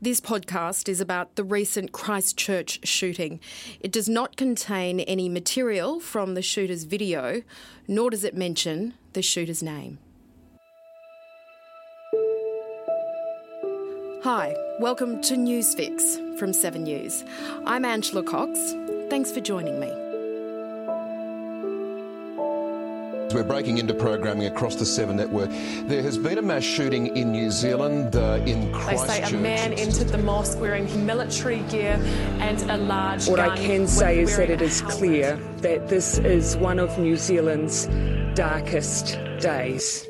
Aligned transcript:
This 0.00 0.20
podcast 0.20 0.88
is 0.88 1.00
about 1.00 1.34
the 1.34 1.42
recent 1.42 1.90
Christchurch 1.90 2.86
shooting. 2.86 3.40
It 3.80 3.90
does 3.90 4.08
not 4.08 4.36
contain 4.36 5.00
any 5.00 5.28
material 5.28 5.98
from 5.98 6.34
the 6.34 6.42
shooter's 6.42 6.84
video, 6.84 7.42
nor 7.88 8.10
does 8.10 8.22
it 8.22 8.36
mention 8.36 8.94
the 9.14 9.22
shooter's 9.22 9.60
name. 9.60 9.98
Hi, 14.22 14.54
welcome 14.78 15.20
to 15.22 15.34
Newsfix 15.34 16.38
from 16.38 16.52
7 16.52 16.84
News. 16.84 17.24
I'm 17.66 17.84
Angela 17.84 18.22
Cox. 18.22 18.56
Thanks 19.10 19.32
for 19.32 19.40
joining 19.40 19.80
me. 19.80 20.07
We're 23.34 23.44
breaking 23.44 23.76
into 23.76 23.92
programming 23.92 24.46
across 24.46 24.74
the 24.76 24.86
Seven 24.86 25.16
Network. 25.16 25.50
There 25.86 26.02
has 26.02 26.16
been 26.16 26.38
a 26.38 26.42
mass 26.42 26.62
shooting 26.62 27.14
in 27.14 27.30
New 27.30 27.50
Zealand, 27.50 28.16
uh, 28.16 28.40
in 28.46 28.72
Christchurch. 28.72 29.06
They 29.06 29.24
say 29.28 29.36
a 29.36 29.40
man 29.40 29.72
entered 29.74 30.08
the 30.08 30.18
mosque 30.18 30.58
wearing 30.58 31.06
military 31.06 31.60
gear 31.70 32.00
and 32.40 32.58
a 32.70 32.78
large 32.78 33.28
What 33.28 33.36
gun. 33.36 33.50
I 33.50 33.56
can 33.56 33.86
say 33.86 34.20
is 34.20 34.30
that 34.30 34.48
wearing 34.48 34.52
it 34.52 34.62
a 34.62 34.64
is 34.64 34.80
helmet. 34.80 34.96
clear 34.98 35.36
that 35.58 35.88
this 35.88 36.18
is 36.18 36.56
one 36.56 36.78
of 36.78 36.98
New 36.98 37.16
Zealand's 37.16 37.86
darkest 38.34 39.18
days. 39.40 40.06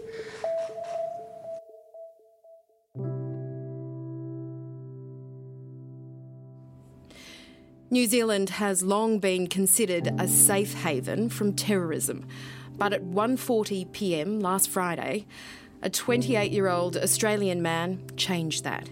New 7.91 8.07
Zealand 8.07 8.51
has 8.51 8.83
long 8.83 9.19
been 9.19 9.47
considered 9.47 10.09
a 10.19 10.29
safe 10.29 10.75
haven 10.75 11.31
from 11.31 11.55
terrorism, 11.55 12.27
but 12.79 12.93
at 12.93 13.03
1:40 13.03 13.93
p.m. 13.93 14.41
last 14.41 14.71
Friday, 14.71 15.27
a 15.83 15.91
28-year-old 15.91 16.97
Australian 16.97 17.61
man 17.61 18.03
changed 18.17 18.65
that. 18.65 18.89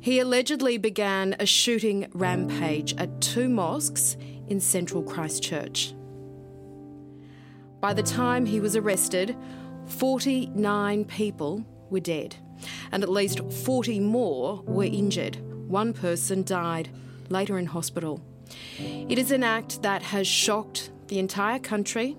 He 0.00 0.18
allegedly 0.18 0.76
began 0.76 1.36
a 1.38 1.46
shooting 1.46 2.08
rampage 2.12 2.94
at 2.96 3.20
two 3.20 3.48
mosques 3.48 4.16
in 4.48 4.60
central 4.60 5.02
Christchurch. 5.02 5.94
By 7.80 7.94
the 7.94 8.02
time 8.02 8.44
he 8.46 8.60
was 8.60 8.76
arrested, 8.76 9.36
49 9.86 11.04
people 11.04 11.64
were 11.90 12.00
dead, 12.00 12.36
and 12.92 13.02
at 13.02 13.08
least 13.08 13.40
40 13.64 14.00
more 14.00 14.62
were 14.66 14.84
injured. 14.84 15.36
One 15.68 15.92
person 15.92 16.44
died 16.44 16.90
later 17.28 17.58
in 17.58 17.66
hospital. 17.66 18.22
It 18.78 19.18
is 19.18 19.30
an 19.30 19.42
act 19.42 19.82
that 19.82 20.02
has 20.02 20.26
shocked 20.26 20.90
the 21.08 21.18
entire 21.18 21.58
country 21.58 22.16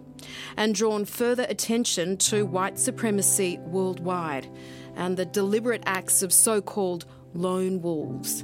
and 0.58 0.76
drawn 0.76 1.06
further 1.06 1.46
attention 1.50 2.18
to 2.18 2.46
white 2.46 2.80
supremacy 2.80 3.58
worldwide 3.60 4.48
and 4.96 5.18
the 5.18 5.26
deliberate 5.26 5.84
acts 5.86 6.22
of 6.22 6.32
so 6.32 6.62
called 6.62 7.06
lone 7.34 7.82
wolves. 7.82 8.44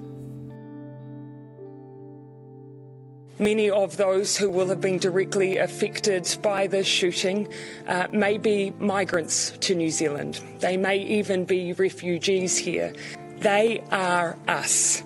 Many 3.40 3.72
of 3.72 3.98
those 3.98 4.38
who 4.38 4.52
will 4.52 4.68
have 4.68 4.81
been 4.81 5.00
directly 5.00 5.58
affected 5.58 6.38
by 6.44 6.68
this 6.68 6.86
shooting 6.86 7.47
uh, 7.88 8.08
may 8.13 8.38
be 8.38 8.72
migrants 8.78 9.58
to 9.62 9.74
New 9.74 9.90
Zealand. 9.90 10.40
They 10.59 10.78
may 10.78 11.00
even 11.00 11.46
be 11.46 11.74
refugees 11.74 12.56
here. 12.56 12.94
They 13.40 13.84
are 13.90 14.38
us. 14.48 15.02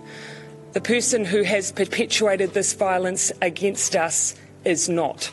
The 0.73 0.81
person 0.81 1.23
who 1.23 1.43
has 1.43 1.71
perpetuated 1.71 2.53
this 2.53 2.73
violence 2.73 3.31
against 3.41 3.95
us 3.95 4.35
is 4.65 4.89
not. 4.89 5.31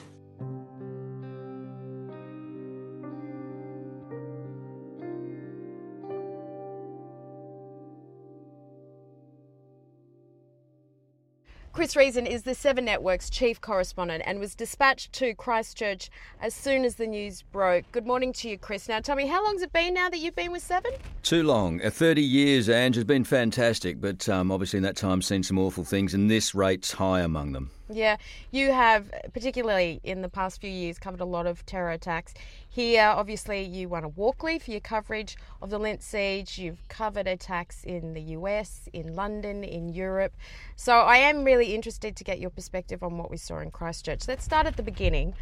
Chris 11.72 11.96
Reason 11.96 12.26
is 12.26 12.42
the 12.42 12.54
Seven 12.54 12.84
Network's 12.84 13.30
chief 13.30 13.58
correspondent 13.58 14.22
and 14.26 14.38
was 14.38 14.54
dispatched 14.54 15.10
to 15.14 15.32
Christchurch 15.34 16.10
as 16.38 16.52
soon 16.52 16.84
as 16.84 16.96
the 16.96 17.06
news 17.06 17.40
broke. 17.50 17.90
Good 17.92 18.06
morning 18.06 18.34
to 18.34 18.50
you, 18.50 18.58
Chris. 18.58 18.90
Now, 18.90 19.00
tell 19.00 19.16
me, 19.16 19.26
how 19.26 19.42
long's 19.42 19.62
it 19.62 19.72
been 19.72 19.94
now 19.94 20.10
that 20.10 20.18
you've 20.18 20.36
been 20.36 20.52
with 20.52 20.62
Seven? 20.62 20.92
Too 21.22 21.42
long. 21.42 21.82
Uh, 21.82 21.88
30 21.88 22.20
years, 22.20 22.68
Ange, 22.68 22.96
has 22.96 23.04
been 23.04 23.24
fantastic, 23.24 24.02
but 24.02 24.28
um, 24.28 24.52
obviously 24.52 24.76
in 24.76 24.82
that 24.82 24.96
time 24.96 25.22
seen 25.22 25.42
some 25.42 25.58
awful 25.58 25.82
things, 25.82 26.12
and 26.12 26.30
this 26.30 26.54
rate's 26.54 26.92
high 26.92 27.20
among 27.20 27.52
them. 27.52 27.70
Yeah, 27.94 28.16
you 28.50 28.72
have, 28.72 29.10
particularly 29.32 30.00
in 30.04 30.22
the 30.22 30.28
past 30.28 30.60
few 30.60 30.70
years, 30.70 30.98
covered 30.98 31.20
a 31.20 31.24
lot 31.24 31.46
of 31.46 31.64
terror 31.66 31.90
attacks. 31.90 32.34
Here, 32.68 33.04
obviously, 33.04 33.62
you 33.62 33.88
won 33.88 34.04
a 34.04 34.08
Walkley 34.08 34.58
for 34.58 34.70
your 34.70 34.80
coverage 34.80 35.36
of 35.60 35.70
the 35.70 35.78
Lindt 35.78 36.02
siege. 36.02 36.58
You've 36.58 36.86
covered 36.88 37.26
attacks 37.26 37.84
in 37.84 38.14
the 38.14 38.22
US, 38.36 38.88
in 38.92 39.14
London, 39.14 39.62
in 39.64 39.88
Europe. 39.88 40.32
So 40.76 41.00
I 41.00 41.16
am 41.16 41.44
really 41.44 41.74
interested 41.74 42.16
to 42.16 42.24
get 42.24 42.40
your 42.40 42.50
perspective 42.50 43.02
on 43.02 43.18
what 43.18 43.30
we 43.30 43.36
saw 43.36 43.58
in 43.58 43.70
Christchurch. 43.70 44.26
Let's 44.26 44.44
start 44.44 44.66
at 44.66 44.76
the 44.76 44.82
beginning. 44.82 45.34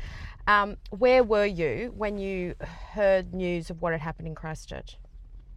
Um, 0.46 0.76
where 0.90 1.22
were 1.22 1.46
you 1.46 1.92
when 1.96 2.18
you 2.18 2.54
heard 2.92 3.32
news 3.32 3.70
of 3.70 3.80
what 3.82 3.92
had 3.92 4.00
happened 4.00 4.26
in 4.26 4.34
Christchurch? 4.34 4.96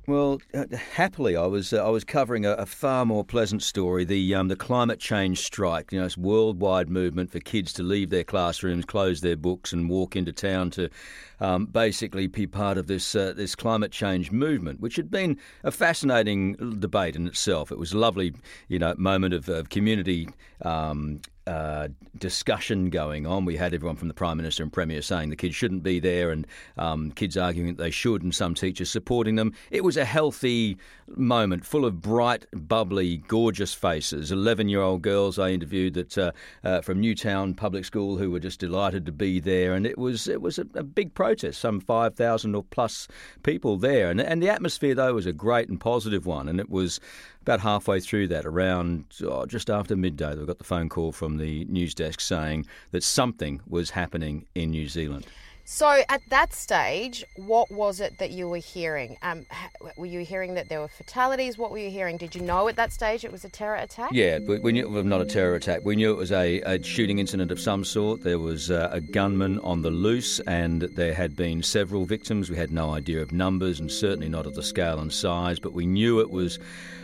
Well, 0.06 0.42
uh, 0.54 0.66
happily, 0.96 1.38
I 1.38 1.46
was 1.46 1.72
uh, 1.72 1.86
I 1.86 1.90
was 1.90 2.04
covering 2.04 2.46
a, 2.46 2.52
a 2.54 2.66
far 2.66 3.06
more 3.06 3.24
pleasant 3.24 3.64
story: 3.64 4.04
the 4.04 4.36
um, 4.36 4.50
the 4.50 4.56
climate 4.58 5.00
change 5.00 5.40
strike. 5.40 5.94
You 5.94 6.00
know, 6.00 6.06
it's 6.06 6.18
worldwide 6.18 6.90
movement 6.90 7.32
for 7.32 7.40
kids 7.40 7.72
to 7.74 7.84
leave 7.84 8.10
their 8.10 8.26
classrooms, 8.26 8.84
close 8.84 9.22
their 9.22 9.38
books, 9.38 9.72
and 9.72 9.90
walk 9.90 10.18
into 10.18 10.34
town 10.34 10.72
to 10.72 10.90
um, 11.44 11.66
basically 11.66 12.28
be 12.28 12.48
part 12.48 12.78
of 12.78 12.88
this 12.88 13.16
uh, 13.16 13.34
this 13.36 13.54
climate 13.54 13.92
change 13.92 14.32
movement, 14.32 14.80
which 14.80 14.96
had 14.96 15.12
been 15.12 15.38
a 15.64 15.72
fascinating 15.72 16.54
debate 16.80 17.18
in 17.18 17.28
itself. 17.28 17.72
It 17.72 17.78
was 17.78 17.92
a 17.92 17.98
lovely, 17.98 18.34
you 18.70 18.80
know, 18.80 18.96
moment 18.98 19.34
of, 19.34 19.50
of 19.50 19.70
community. 19.70 20.30
Um, 20.62 21.20
uh, 21.46 21.90
discussion 22.18 22.90
going 22.90 23.28
on. 23.28 23.44
We 23.44 23.58
had 23.58 23.74
everyone 23.74 23.98
from 23.98 24.08
the 24.08 24.14
Prime 24.14 24.38
Minister 24.38 24.64
and 24.64 24.72
Premier 24.72 25.02
saying 25.02 25.30
the 25.30 25.36
kids 25.36 25.56
shouldn't 25.56 25.84
be 25.84 26.00
there, 26.00 26.32
and 26.32 26.48
um, 26.78 27.12
kids 27.12 27.36
arguing 27.36 27.76
that 27.76 27.84
they 27.84 27.92
should, 27.92 28.24
and 28.24 28.34
some 28.34 28.54
teachers 28.54 28.90
supporting 28.90 29.36
them. 29.36 29.54
It 29.70 29.84
was 29.84 29.98
a 29.98 30.06
healthy 30.06 30.78
moment, 31.18 31.66
full 31.66 31.86
of 31.86 32.02
bright, 32.02 32.46
bubbly, 32.54 33.18
gorgeous 33.28 33.74
faces. 33.74 34.32
Eleven-year-old 34.32 35.02
girls 35.02 35.38
I 35.38 35.50
interviewed 35.50 35.96
that 35.96 36.18
uh, 36.18 36.32
uh, 36.64 36.82
from 36.82 37.02
Newtown 37.02 37.56
Public 37.56 37.84
School 37.84 38.18
who 38.18 38.32
were 38.32 38.40
just 38.40 38.60
delighted 38.62 39.06
to 39.06 39.12
be 39.12 39.42
there, 39.42 39.74
and 39.74 39.86
it 39.86 39.98
was 39.98 40.30
it 40.30 40.42
was 40.42 40.60
a, 40.60 40.68
a 40.76 40.84
big 40.84 41.14
protest. 41.34 41.60
Some 41.60 41.80
five 41.80 42.16
thousand 42.16 42.56
or 42.56 42.64
plus 42.64 43.08
people 43.44 43.78
there, 43.78 44.10
and 44.10 44.22
and 44.22 44.42
the 44.42 44.50
atmosphere 44.50 44.96
though 44.96 45.14
was 45.14 45.26
a 45.26 45.34
great 45.34 45.70
and 45.70 45.80
positive 45.80 46.26
one, 46.26 46.48
and 46.48 46.60
it 46.60 46.70
was 46.70 47.00
about 47.42 47.60
halfway 47.60 48.00
through 48.00 48.28
that, 48.28 48.46
around 48.46 49.06
oh, 49.24 49.46
just 49.46 49.70
after 49.70 49.96
midday, 49.96 50.30
that 50.30 50.40
we 50.40 50.46
got 50.46 50.60
the 50.60 50.64
phone 50.64 50.90
call 50.90 51.12
from 51.12 51.38
the 51.38 51.66
news 51.66 51.94
desk 51.94 52.22
saying 52.22 52.66
that 52.92 53.04
something 53.04 53.62
was 53.68 53.90
happening 53.90 54.46
in 54.56 54.72
New 54.72 54.88
Zealand. 54.88 55.26
So 55.66 56.04
at 56.10 56.22
that 56.28 56.54
stage, 56.54 57.24
what 57.38 57.72
was 57.72 58.02
it 58.02 58.18
that 58.18 58.32
you 58.32 58.50
were 58.50 58.58
hearing? 58.58 59.18
Um, 59.22 59.46
were 59.96 60.06
you 60.06 60.20
hearing 60.26 60.56
that 60.56 60.68
there 60.68 60.82
were 60.82 60.90
fatalities? 60.90 61.58
What 61.58 61.72
were 61.72 61.78
you 61.78 61.90
hearing? 61.90 62.18
Did 62.18 62.36
you 62.36 62.42
know 62.42 62.68
at 62.68 62.76
that 62.76 62.92
stage 62.92 63.24
it 63.24 63.32
was 63.32 63.46
a 63.46 63.50
terror 63.50 63.78
attack? 63.78 64.10
Yeah, 64.12 64.40
we, 64.40 64.74
knew 64.74 64.82
it 64.82 64.90
was 64.90 65.06
not 65.06 65.22
a 65.22 65.26
terror 65.26 65.56
attack. 65.56 65.86
We 65.86 65.96
knew 65.96 66.12
it 66.12 66.18
was 66.18 66.34
a, 66.34 66.60
a 66.62 66.84
shooting 66.84 67.20
incident 67.20 67.50
of 67.50 67.62
some 67.62 67.86
sort. 67.86 68.24
There 68.24 68.40
was 68.40 68.72
uh, 68.72 68.90
a 68.92 69.00
gunman 69.00 69.60
on 69.60 69.84
the 69.84 69.90
loose, 69.90 70.42
and 70.42 70.82
there 70.82 71.14
had 71.14 71.38
been 71.38 71.64
several 71.64 72.04
victims. 72.04 72.50
We 72.50 72.58
had 72.58 72.72
no 72.72 72.94
idea 72.94 73.22
of 73.22 73.32
numbers, 73.32 73.80
and 73.80 73.90
certainly 73.90 74.28
not 74.28 74.46
of 74.46 74.56
the 74.56 74.64
scale 74.64 75.00
and 75.00 75.14
size. 75.14 75.60
But 75.60 75.72
we 75.72 75.86
knew 75.86 76.20
it 76.20 76.30
was 76.30 76.60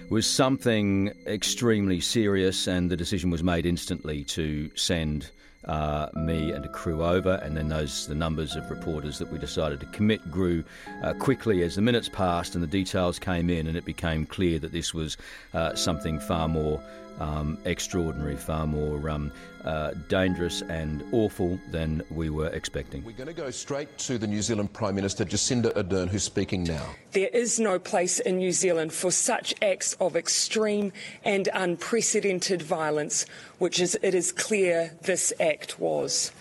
was 0.10 0.28
something 0.28 1.14
extremely 1.28 2.02
serious, 2.02 2.68
and 2.68 2.92
the 2.92 2.98
decision 2.98 3.30
was 3.30 3.42
made 3.42 3.66
instantly 3.66 4.26
to 4.26 4.70
send 4.76 5.30
uh, 5.70 6.10
me 6.16 6.52
and 6.52 6.66
a 6.66 6.68
crew 6.68 7.06
over, 7.06 7.36
and 7.44 7.56
then 7.56 7.70
those 7.70 8.08
the 8.08 8.16
numbers 8.16 8.56
of 8.56 8.70
reporters 8.72 9.20
that 9.20 9.32
we 9.32 9.38
decided 9.38 9.80
to 9.80 9.86
commit 9.88 10.20
grew 10.32 10.64
uh, 11.04 11.14
quickly 11.14 11.62
as 11.62 11.76
the 11.76 11.82
minutes 11.82 12.10
passed 12.10 12.56
and 12.56 12.64
the 12.64 12.68
details 12.68 13.20
came 13.20 13.52
in, 13.52 13.68
and 13.68 13.78
it 13.78 13.86
became 13.86 14.26
clear 14.26 14.58
that 14.58 14.72
this 14.72 14.96
was 14.96 15.16
uh, 15.54 15.76
something 15.76 16.20
far 16.20 16.48
more 16.48 16.82
um, 17.20 17.58
extraordinary, 17.66 18.36
far 18.36 18.66
more 18.66 19.10
um, 19.12 19.32
uh, 19.66 19.92
dangerous 20.08 20.62
and 20.64 21.04
awful 21.12 21.60
than 21.72 22.02
we 22.12 22.30
were 22.30 22.48
expecting. 22.48 23.04
We're 23.04 23.12
going 23.12 23.28
to 23.28 23.34
go 23.34 23.52
straight 23.52 23.98
to 24.00 24.18
the 24.18 24.28
New 24.28 24.42
Zealand 24.42 24.74
Prime 24.74 24.96
Minister, 24.96 25.26
Jacinda 25.26 25.74
Ardern, 25.76 26.08
who's 26.10 26.24
speaking 26.24 26.64
now. 26.64 26.86
There 27.12 27.30
is 27.34 27.60
no 27.60 27.80
place 27.80 28.20
in 28.20 28.38
New 28.38 28.52
Zealand 28.52 28.94
for 28.94 29.12
such 29.12 29.54
acts 29.62 29.94
of 30.00 30.16
extreme 30.16 30.92
and 31.24 31.50
unprecedented 31.54 32.62
violence, 32.62 33.26
which 33.58 33.80
is, 33.80 33.98
it 34.02 34.14
is 34.14 34.32
clear 34.32 34.94
this 35.02 35.34
act 35.40 35.80
was 35.80 36.32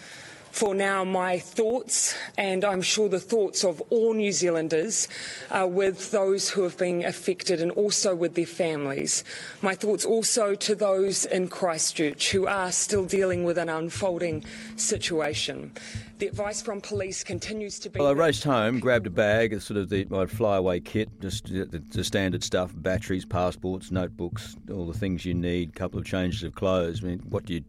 for 0.59 0.75
now 0.75 1.05
my 1.05 1.39
thoughts, 1.39 2.17
and 2.37 2.65
I'm 2.65 2.83
sure 2.83 3.09
the 3.09 3.21
thoughts 3.21 3.63
of 3.65 3.81
all 3.91 4.13
New 4.13 4.33
Zealanders, 4.33 5.07
are 5.53 5.69
with 5.69 6.11
those 6.11 6.51
who 6.51 6.65
have 6.65 6.77
been 6.77 7.05
affected 7.05 7.63
and 7.63 7.71
also 7.71 8.13
with 8.13 8.35
their 8.35 8.45
families. 8.45 9.23
My 9.63 9.77
thoughts 9.77 10.05
also 10.05 10.57
to 10.57 10.75
those 10.75 11.27
in 11.27 11.47
Christchurch 11.47 12.31
who 12.33 12.49
are 12.49 12.73
still 12.73 13.05
dealing 13.05 13.45
with 13.45 13.57
an 13.57 13.69
unfolding 13.69 14.45
situation. 14.75 15.71
The 16.19 16.27
advice 16.27 16.61
from 16.61 16.81
police 16.81 17.23
continues 17.23 17.79
to 17.79 17.89
be. 17.89 18.01
Well, 18.01 18.09
I 18.09 18.13
raced 18.13 18.43
home, 18.43 18.81
grabbed 18.81 19.07
a 19.07 19.11
bag, 19.11 19.61
sort 19.61 19.79
of 19.79 19.89
the 19.91 20.07
my 20.07 20.27
flyaway 20.27 20.81
kit, 20.81 21.09
just 21.21 21.45
the, 21.47 21.81
the 21.91 22.03
standard 22.03 22.43
stuff: 22.43 22.73
batteries, 22.75 23.25
passports, 23.25 23.93
notebooks, 23.93 24.57
all 24.73 24.89
the 24.89 24.99
things 24.99 25.25
you 25.25 25.35
need. 25.35 25.69
A 25.69 25.79
couple 25.79 26.01
of 26.01 26.05
changes 26.05 26.43
of 26.43 26.57
clothes. 26.57 27.05
I 27.05 27.07
mean, 27.07 27.21
what 27.29 27.45
do 27.45 27.55
you 27.55 27.63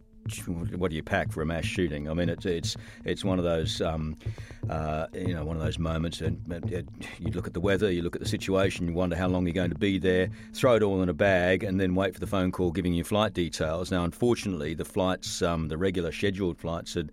what 0.48 0.90
do 0.90 0.96
you 0.96 1.04
pack 1.04 1.32
for 1.32 1.42
a 1.42 1.46
mass 1.46 1.66
shooting? 1.66 2.10
I 2.10 2.14
mean, 2.14 2.30
it's 2.30 2.46
it's 2.46 2.76
it's 3.06 3.26
one 3.26 3.40
of 3.40 3.46
those 3.46 3.82
um, 3.82 4.16
uh, 4.70 5.08
you 5.14 5.34
know 5.34 5.46
one 5.46 5.56
of 5.56 5.64
those 5.64 5.80
moments, 5.80 6.22
and 6.22 6.40
you 7.20 7.32
look 7.32 7.48
at 7.48 7.54
the 7.54 7.60
weather, 7.60 7.92
you 7.92 8.02
look 8.02 8.16
at 8.16 8.22
the 8.22 8.28
situation, 8.28 8.88
you 8.88 8.94
wonder 8.94 9.16
how 9.16 9.28
long 9.28 9.46
you're 9.46 9.54
going 9.54 9.72
to 9.72 9.78
be 9.78 9.98
there. 9.98 10.30
Throw 10.54 10.76
it 10.76 10.84
all 10.84 11.02
in 11.02 11.10
a 11.10 11.14
bag, 11.14 11.64
and 11.64 11.80
then 11.80 11.96
wait 11.96 12.14
for 12.14 12.20
the 12.20 12.28
phone 12.28 12.52
call 12.52 12.72
giving 12.72 12.94
you 12.94 13.04
flight 13.04 13.34
details. 13.34 13.92
Now, 13.92 14.04
unfortunately, 14.04 14.74
the 14.74 14.86
flights, 14.86 15.42
um, 15.42 15.68
the 15.68 15.78
regular 15.78 16.12
scheduled 16.12 16.58
flights, 16.58 16.94
had 16.94 17.12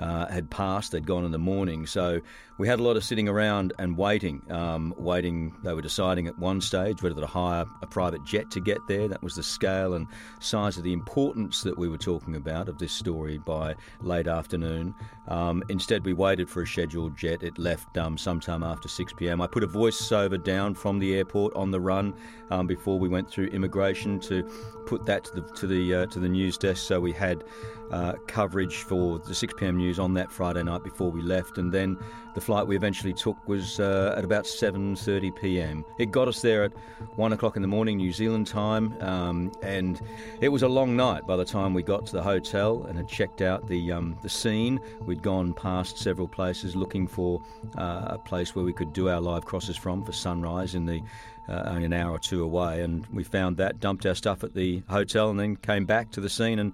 uh, 0.00 0.26
had 0.26 0.50
passed. 0.50 0.92
They'd 0.92 1.06
gone 1.06 1.24
in 1.24 1.30
the 1.30 1.38
morning, 1.38 1.86
so 1.86 2.20
we 2.58 2.68
had 2.68 2.80
a 2.80 2.82
lot 2.82 2.96
of 2.96 3.04
sitting 3.04 3.28
around 3.28 3.72
and 3.78 3.96
waiting. 3.96 4.42
Um, 4.50 4.94
waiting. 4.96 5.54
They 5.62 5.74
were 5.74 5.82
deciding 5.82 6.26
at 6.26 6.38
one 6.38 6.60
stage 6.60 7.02
whether 7.02 7.20
to 7.20 7.26
hire 7.26 7.66
a 7.82 7.86
private 7.86 8.24
jet 8.24 8.50
to 8.52 8.60
get 8.60 8.78
there. 8.88 9.08
That 9.08 9.22
was 9.22 9.34
the 9.34 9.42
scale 9.42 9.94
and 9.94 10.06
size 10.40 10.76
of 10.76 10.84
the 10.84 10.92
importance 10.92 11.62
that 11.62 11.76
we 11.78 11.88
were 11.88 11.98
talking 11.98 12.36
about 12.36 12.68
of 12.68 12.78
this 12.78 12.92
story 12.92 13.38
by 13.38 13.74
late 14.00 14.26
afternoon. 14.26 14.94
Um, 15.28 15.62
instead, 15.68 16.04
we 16.04 16.12
waited 16.12 16.48
for 16.48 16.62
a 16.62 16.66
scheduled 16.66 17.16
jet. 17.16 17.42
It 17.42 17.58
left 17.58 17.96
um, 17.98 18.16
sometime 18.16 18.62
after 18.62 18.88
6 18.88 19.12
p.m. 19.14 19.40
I 19.40 19.46
put 19.46 19.64
a 19.64 19.68
voiceover 19.68 20.42
down 20.42 20.74
from 20.74 20.98
the 20.98 21.14
airport 21.14 21.54
on 21.54 21.70
the 21.70 21.80
run 21.80 22.14
um, 22.50 22.66
before 22.66 22.98
we 22.98 23.08
went 23.08 23.30
through 23.30 23.46
immigration 23.46 24.20
to 24.20 24.42
put 24.86 25.04
that 25.04 25.24
to 25.24 25.34
the 25.34 25.40
to 25.54 25.66
the 25.66 25.94
uh, 25.94 26.06
to 26.06 26.18
the 26.18 26.28
news 26.28 26.56
desk. 26.56 26.86
So 26.86 27.00
we 27.00 27.12
had 27.12 27.44
uh, 27.90 28.14
coverage 28.26 28.76
for 28.82 29.18
the 29.18 29.34
6 29.34 29.54
p.m. 29.56 29.76
news 29.76 29.98
on 29.98 30.14
that 30.14 30.32
Friday 30.32 30.62
night 30.62 30.82
before 30.82 31.10
we 31.10 31.22
left, 31.22 31.58
and 31.58 31.72
then 31.72 31.98
the 32.34 32.40
flight 32.40 32.66
we 32.66 32.76
eventually 32.76 33.12
took 33.12 33.36
was 33.48 33.80
uh, 33.80 34.14
at 34.16 34.24
about 34.24 34.44
7:30 34.44 35.34
p.m. 35.36 35.84
It 35.98 36.10
got 36.10 36.28
us 36.28 36.40
there 36.40 36.64
at 36.64 36.72
one 37.16 37.32
o'clock 37.32 37.56
in 37.56 37.62
the 37.62 37.68
morning 37.68 37.98
New 37.98 38.12
Zealand 38.12 38.46
time, 38.46 38.94
um, 39.00 39.52
and 39.62 40.00
it 40.40 40.48
was 40.48 40.62
a 40.62 40.68
long 40.68 40.96
night 40.96 41.26
by 41.26 41.36
the 41.36 41.44
time 41.44 41.74
we 41.74 41.82
got 41.82 42.06
to 42.06 42.12
the 42.12 42.22
hotel 42.22 42.84
and 42.84 42.96
had 42.96 43.08
checked 43.08 43.42
out 43.42 43.66
the 43.66 43.92
um, 43.92 44.16
the 44.22 44.28
scene. 44.28 44.80
We'd 45.00 45.22
gone 45.22 45.52
past 45.52 45.98
several 45.98 46.28
places 46.28 46.76
looking 46.76 47.06
for 47.06 47.40
uh, 47.76 48.06
a 48.06 48.18
place 48.18 48.54
where 48.54 48.64
we 48.64 48.72
could 48.72 48.92
do 48.92 49.08
our 49.08 49.20
live 49.20 49.44
crosses 49.44 49.76
from 49.76 50.04
for 50.04 50.12
sunrise 50.12 50.74
in 50.74 50.86
the 50.86 51.02
uh, 51.48 51.62
only 51.66 51.84
an 51.84 51.92
hour 51.92 52.12
or 52.12 52.18
two 52.18 52.42
away, 52.42 52.82
and 52.82 53.06
we 53.08 53.24
found 53.24 53.56
that, 53.58 53.80
dumped 53.80 54.06
our 54.06 54.14
stuff 54.14 54.44
at 54.44 54.54
the 54.54 54.82
hotel, 54.88 55.30
and 55.30 55.38
then 55.38 55.56
came 55.56 55.84
back 55.84 56.10
to 56.12 56.20
the 56.20 56.28
scene 56.28 56.58
and 56.58 56.72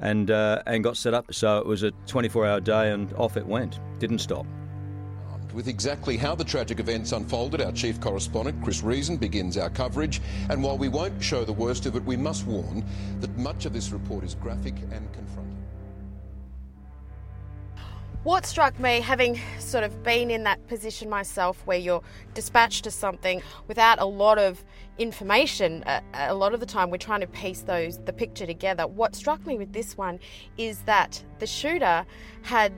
and 0.00 0.30
uh, 0.30 0.62
and 0.66 0.82
got 0.82 0.96
set 0.96 1.14
up. 1.14 1.32
So 1.32 1.58
it 1.58 1.66
was 1.66 1.82
a 1.82 1.92
24-hour 2.06 2.60
day, 2.60 2.90
and 2.90 3.12
off 3.14 3.36
it 3.36 3.46
went. 3.46 3.78
Didn't 3.98 4.18
stop. 4.18 4.46
With 5.54 5.66
exactly 5.66 6.16
how 6.16 6.36
the 6.36 6.44
tragic 6.44 6.78
events 6.78 7.10
unfolded, 7.10 7.60
our 7.60 7.72
chief 7.72 8.00
correspondent, 8.00 8.62
Chris 8.62 8.82
Reason, 8.84 9.16
begins 9.16 9.56
our 9.56 9.68
coverage. 9.68 10.22
And 10.48 10.62
while 10.62 10.78
we 10.78 10.88
won't 10.88 11.20
show 11.22 11.44
the 11.44 11.52
worst 11.52 11.86
of 11.86 11.96
it, 11.96 12.04
we 12.04 12.16
must 12.16 12.46
warn 12.46 12.84
that 13.20 13.36
much 13.36 13.66
of 13.66 13.72
this 13.72 13.90
report 13.90 14.22
is 14.22 14.36
graphic 14.36 14.76
and 14.92 15.12
confronting. 15.12 15.59
What 18.22 18.44
struck 18.44 18.78
me, 18.78 19.00
having 19.00 19.40
sort 19.58 19.82
of 19.82 20.02
been 20.02 20.30
in 20.30 20.42
that 20.42 20.66
position 20.68 21.08
myself 21.08 21.62
where 21.64 21.78
you're 21.78 22.02
dispatched 22.34 22.84
to 22.84 22.90
something 22.90 23.42
without 23.66 23.98
a 23.98 24.04
lot 24.04 24.36
of 24.36 24.62
information, 24.98 25.82
a, 25.86 26.02
a 26.12 26.34
lot 26.34 26.52
of 26.52 26.60
the 26.60 26.66
time 26.66 26.90
we're 26.90 26.98
trying 26.98 27.22
to 27.22 27.26
piece 27.26 27.62
those 27.62 27.96
the 28.04 28.12
picture 28.12 28.44
together. 28.44 28.86
What 28.86 29.14
struck 29.14 29.46
me 29.46 29.56
with 29.56 29.72
this 29.72 29.96
one 29.96 30.20
is 30.58 30.82
that 30.82 31.24
the 31.38 31.46
shooter 31.46 32.04
had 32.42 32.74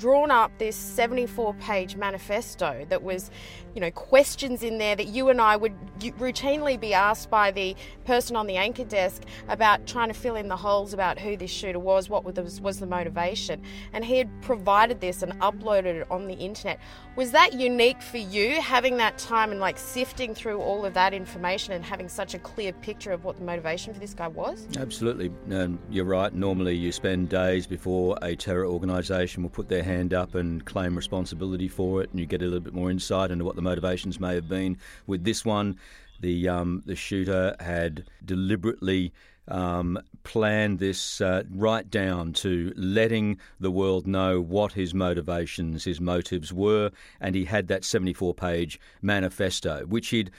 drawn 0.00 0.30
up 0.30 0.50
this 0.58 0.76
74 0.76 1.54
page 1.54 1.96
manifesto 1.96 2.86
that 2.88 3.02
was, 3.02 3.30
you 3.74 3.80
know, 3.80 3.90
questions 3.90 4.62
in 4.62 4.78
there 4.78 4.96
that 4.96 5.08
you 5.08 5.28
and 5.28 5.40
I 5.40 5.56
would 5.56 5.74
routinely 6.00 6.78
be 6.78 6.92
asked 6.94 7.30
by 7.30 7.50
the 7.50 7.76
person 8.04 8.36
on 8.36 8.46
the 8.46 8.56
anchor 8.56 8.84
desk 8.84 9.22
about 9.48 9.86
trying 9.86 10.08
to 10.08 10.14
fill 10.14 10.36
in 10.36 10.48
the 10.48 10.56
holes 10.56 10.92
about 10.92 11.18
who 11.18 11.36
this 11.36 11.50
shooter 11.50 11.78
was, 11.78 12.08
what 12.08 12.24
was, 12.24 12.60
was 12.60 12.78
the 12.78 12.86
motivation. 12.86 13.62
And 13.92 14.04
he 14.04 14.18
had 14.18 14.30
provided 14.42 15.00
this 15.00 15.22
and 15.22 15.32
uploaded 15.40 16.02
it 16.02 16.10
on 16.10 16.26
the 16.26 16.34
internet. 16.34 16.78
Was 17.16 17.30
that 17.30 17.54
unique 17.54 18.02
for 18.02 18.18
you, 18.18 18.60
having 18.60 18.98
that 18.98 19.16
time 19.16 19.50
and 19.50 19.60
like 19.60 19.78
sifting 19.78 20.34
through 20.34 20.60
all 20.60 20.84
of 20.84 20.92
that 20.94 21.14
information 21.14 21.72
and 21.72 21.82
having 21.82 22.08
such 22.08 22.34
a 22.34 22.38
clear 22.38 22.72
picture 22.72 23.12
of 23.12 23.24
what 23.24 23.36
the 23.36 23.44
motivation 23.44 23.94
for 23.94 24.00
this 24.00 24.12
guy 24.12 24.28
was? 24.28 24.68
Absolutely. 24.78 25.32
Um, 25.50 25.78
you're 25.90 26.04
right. 26.04 26.32
Normally 26.34 26.74
you 26.74 26.92
spend 26.92 27.30
days 27.30 27.66
before 27.66 28.18
a 28.20 28.36
terror 28.36 28.66
organisation 28.66 29.42
will 29.42 29.50
put 29.50 29.68
their 29.68 29.82
hand 29.86 30.12
up 30.12 30.34
and 30.34 30.64
claim 30.64 30.96
responsibility 30.96 31.68
for 31.68 32.02
it, 32.02 32.10
and 32.10 32.20
you 32.20 32.26
get 32.26 32.42
a 32.42 32.44
little 32.44 32.60
bit 32.60 32.74
more 32.74 32.90
insight 32.90 33.30
into 33.30 33.44
what 33.44 33.56
the 33.56 33.62
motivations 33.62 34.20
may 34.20 34.34
have 34.34 34.48
been. 34.48 34.76
With 35.06 35.24
this 35.24 35.44
one, 35.44 35.78
the 36.20 36.48
um, 36.48 36.82
the 36.86 36.96
shooter 36.96 37.56
had 37.60 38.04
deliberately 38.24 39.12
um, 39.48 39.98
planned 40.24 40.78
this 40.78 41.20
uh, 41.20 41.44
right 41.50 41.88
down 41.90 42.32
to 42.32 42.72
letting 42.76 43.38
the 43.60 43.70
world 43.70 44.06
know 44.06 44.40
what 44.40 44.72
his 44.72 44.92
motivations, 44.92 45.84
his 45.84 46.00
motives 46.00 46.52
were, 46.52 46.90
and 47.20 47.34
he 47.34 47.44
had 47.44 47.68
that 47.68 47.84
74 47.84 48.34
page 48.34 48.80
manifesto, 49.02 49.86
which 49.86 50.08
he'd 50.08 50.30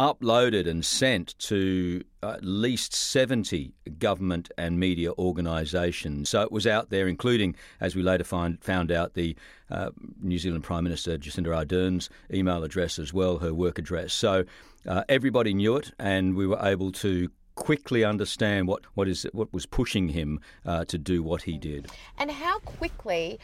uploaded 0.00 0.66
and 0.66 0.82
sent 0.82 1.38
to 1.38 2.02
at 2.22 2.42
least 2.42 2.94
70 2.94 3.74
government 3.98 4.50
and 4.56 4.80
media 4.80 5.12
organisations. 5.18 6.30
So 6.30 6.40
it 6.40 6.50
was 6.50 6.66
out 6.66 6.88
there, 6.88 7.06
including, 7.06 7.54
as 7.80 7.94
we 7.94 8.02
later 8.02 8.24
find, 8.24 8.62
found 8.64 8.90
out, 8.90 9.12
the 9.12 9.36
uh, 9.70 9.90
New 10.22 10.38
Zealand 10.38 10.64
Prime 10.64 10.84
Minister 10.84 11.18
Jacinda 11.18 11.54
Ardern's 11.54 12.08
email 12.32 12.64
address 12.64 12.98
as 12.98 13.12
well, 13.12 13.38
her 13.38 13.52
work 13.52 13.78
address. 13.78 14.14
So 14.14 14.44
uh, 14.88 15.04
everybody 15.10 15.52
knew 15.52 15.76
it, 15.76 15.92
and 15.98 16.34
we 16.34 16.46
were 16.46 16.58
able 16.62 16.92
to 16.92 17.30
quickly 17.54 18.02
understand 18.02 18.68
what, 18.68 18.86
what 18.94 19.06
is 19.06 19.26
what 19.32 19.52
was 19.52 19.66
pushing 19.66 20.08
him 20.08 20.40
uh, 20.64 20.86
to 20.86 20.96
do 20.96 21.22
what 21.22 21.42
he 21.42 21.58
did. 21.58 21.88
And 22.16 22.30
how 22.30 22.60
quickly 22.60 23.38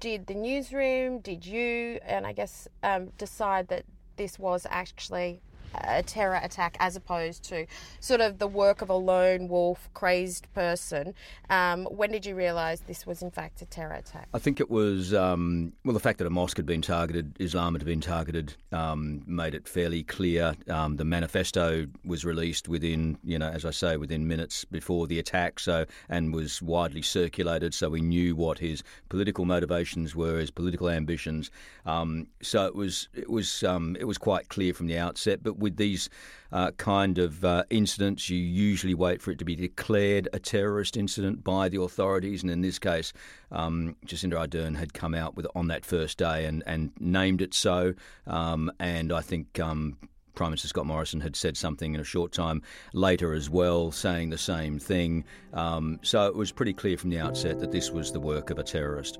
did 0.00 0.28
the 0.28 0.34
newsroom, 0.34 1.18
did 1.18 1.44
you, 1.44 2.00
and 2.06 2.26
I 2.26 2.32
guess 2.32 2.68
um, 2.82 3.12
decide 3.18 3.68
that 3.68 3.84
this 4.16 4.38
was 4.38 4.66
actually 4.70 5.42
a 5.74 6.02
terror 6.02 6.40
attack 6.42 6.76
as 6.80 6.96
opposed 6.96 7.42
to 7.44 7.66
sort 8.00 8.20
of 8.20 8.38
the 8.38 8.46
work 8.46 8.82
of 8.82 8.90
a 8.90 8.94
lone 8.94 9.48
wolf, 9.48 9.88
crazed 9.94 10.52
person. 10.54 11.14
Um, 11.48 11.84
when 11.84 12.10
did 12.10 12.26
you 12.26 12.34
realise 12.34 12.80
this 12.80 13.06
was 13.06 13.22
in 13.22 13.30
fact 13.30 13.62
a 13.62 13.66
terror 13.66 13.94
attack? 13.94 14.28
I 14.34 14.38
think 14.38 14.60
it 14.60 14.70
was, 14.70 15.14
um, 15.14 15.72
well, 15.84 15.94
the 15.94 16.00
fact 16.00 16.18
that 16.18 16.26
a 16.26 16.30
mosque 16.30 16.56
had 16.56 16.66
been 16.66 16.82
targeted, 16.82 17.36
Islam 17.38 17.74
had 17.74 17.84
been 17.84 18.00
targeted, 18.00 18.54
um, 18.72 19.22
made 19.26 19.54
it 19.54 19.68
fairly 19.68 20.02
clear. 20.02 20.54
Um, 20.68 20.96
the 20.96 21.04
manifesto 21.04 21.86
was 22.04 22.24
released 22.24 22.68
within, 22.68 23.18
you 23.24 23.38
know, 23.38 23.48
as 23.48 23.64
I 23.64 23.70
say, 23.70 23.96
within 23.96 24.26
minutes 24.26 24.64
before 24.64 25.06
the 25.06 25.18
attack, 25.18 25.60
so 25.60 25.86
and 26.08 26.34
was 26.34 26.62
widely 26.62 27.02
circulated, 27.02 27.74
so 27.74 27.88
we 27.88 28.00
knew 28.00 28.34
what 28.36 28.58
his 28.58 28.82
political 29.08 29.44
motivations 29.44 30.14
were, 30.14 30.38
his 30.38 30.50
political 30.50 30.88
ambitions. 30.88 31.50
Um, 31.86 32.26
so 32.42 32.66
it 32.66 32.74
was, 32.74 33.08
it 33.14 33.30
was, 33.30 33.62
um, 33.62 33.96
it 33.98 34.04
was 34.04 34.18
quite 34.18 34.48
clear 34.48 34.74
from 34.74 34.86
the 34.86 34.98
outset, 34.98 35.42
but 35.42 35.58
with 35.60 35.76
these 35.76 36.10
uh, 36.52 36.72
kind 36.72 37.18
of 37.18 37.44
uh, 37.44 37.64
incidents, 37.70 38.28
you 38.28 38.38
usually 38.38 38.94
wait 38.94 39.22
for 39.22 39.30
it 39.30 39.38
to 39.38 39.44
be 39.44 39.54
declared 39.54 40.28
a 40.32 40.38
terrorist 40.38 40.96
incident 40.96 41.44
by 41.44 41.68
the 41.68 41.80
authorities, 41.80 42.42
and 42.42 42.50
in 42.50 42.60
this 42.60 42.78
case, 42.78 43.12
um, 43.52 43.96
Jacinda 44.04 44.34
Ardern 44.34 44.76
had 44.76 44.92
come 44.92 45.14
out 45.14 45.36
with 45.36 45.46
on 45.54 45.68
that 45.68 45.84
first 45.84 46.18
day 46.18 46.46
and, 46.46 46.62
and 46.66 46.90
named 46.98 47.40
it 47.40 47.54
so, 47.54 47.94
um, 48.26 48.72
and 48.78 49.12
I 49.12 49.20
think. 49.20 49.60
Um, 49.60 49.96
Prime 50.36 50.52
Minister 50.52 50.68
Scott 50.68 50.86
Morrison 50.86 51.20
had 51.20 51.36
said 51.36 51.56
something 51.56 51.92
in 51.92 52.00
a 52.00 52.04
short 52.04 52.32
time 52.32 52.62
later 52.94 53.34
as 53.34 53.50
well, 53.50 53.90
saying 53.90 54.30
the 54.30 54.38
same 54.38 54.78
thing. 54.78 55.24
Um, 55.52 55.98
so 56.02 56.28
it 56.28 56.34
was 56.34 56.50
pretty 56.50 56.72
clear 56.72 56.96
from 56.96 57.10
the 57.10 57.18
outset 57.18 57.60
that 57.60 57.72
this 57.72 57.90
was 57.90 58.10
the 58.10 58.20
work 58.20 58.48
of 58.48 58.58
a 58.58 58.62
terrorist. 58.62 59.18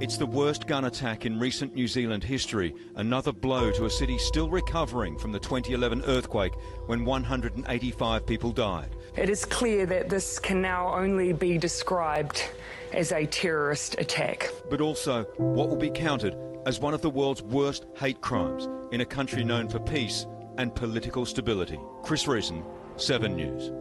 It's 0.00 0.16
the 0.16 0.26
worst 0.26 0.66
gun 0.66 0.84
attack 0.84 1.26
in 1.26 1.38
recent 1.38 1.74
New 1.74 1.88
Zealand 1.88 2.22
history, 2.22 2.74
another 2.96 3.32
blow 3.32 3.70
to 3.72 3.84
a 3.86 3.90
city 3.90 4.16
still 4.18 4.48
recovering 4.48 5.18
from 5.18 5.32
the 5.32 5.38
2011 5.38 6.04
earthquake 6.06 6.54
when 6.86 7.04
185 7.04 8.26
people 8.26 8.52
died. 8.52 8.94
It 9.16 9.28
is 9.28 9.44
clear 9.44 9.86
that 9.86 10.08
this 10.08 10.38
can 10.38 10.62
now 10.62 10.94
only 10.94 11.32
be 11.32 11.58
described 11.58 12.48
as 12.92 13.12
a 13.12 13.26
terrorist 13.26 13.96
attack. 13.98 14.50
But 14.70 14.80
also 14.80 15.24
what 15.36 15.68
will 15.68 15.76
be 15.76 15.90
counted 15.90 16.36
as 16.66 16.78
one 16.78 16.94
of 16.94 17.02
the 17.02 17.10
world's 17.10 17.42
worst 17.42 17.86
hate 17.96 18.20
crimes 18.20 18.68
in 18.92 19.00
a 19.00 19.06
country 19.06 19.42
known 19.42 19.68
for 19.68 19.80
peace 19.80 20.26
and 20.58 20.74
political 20.74 21.26
stability. 21.26 21.80
Chris 22.02 22.28
Reason, 22.28 22.64
7 22.96 23.34
News 23.34 23.72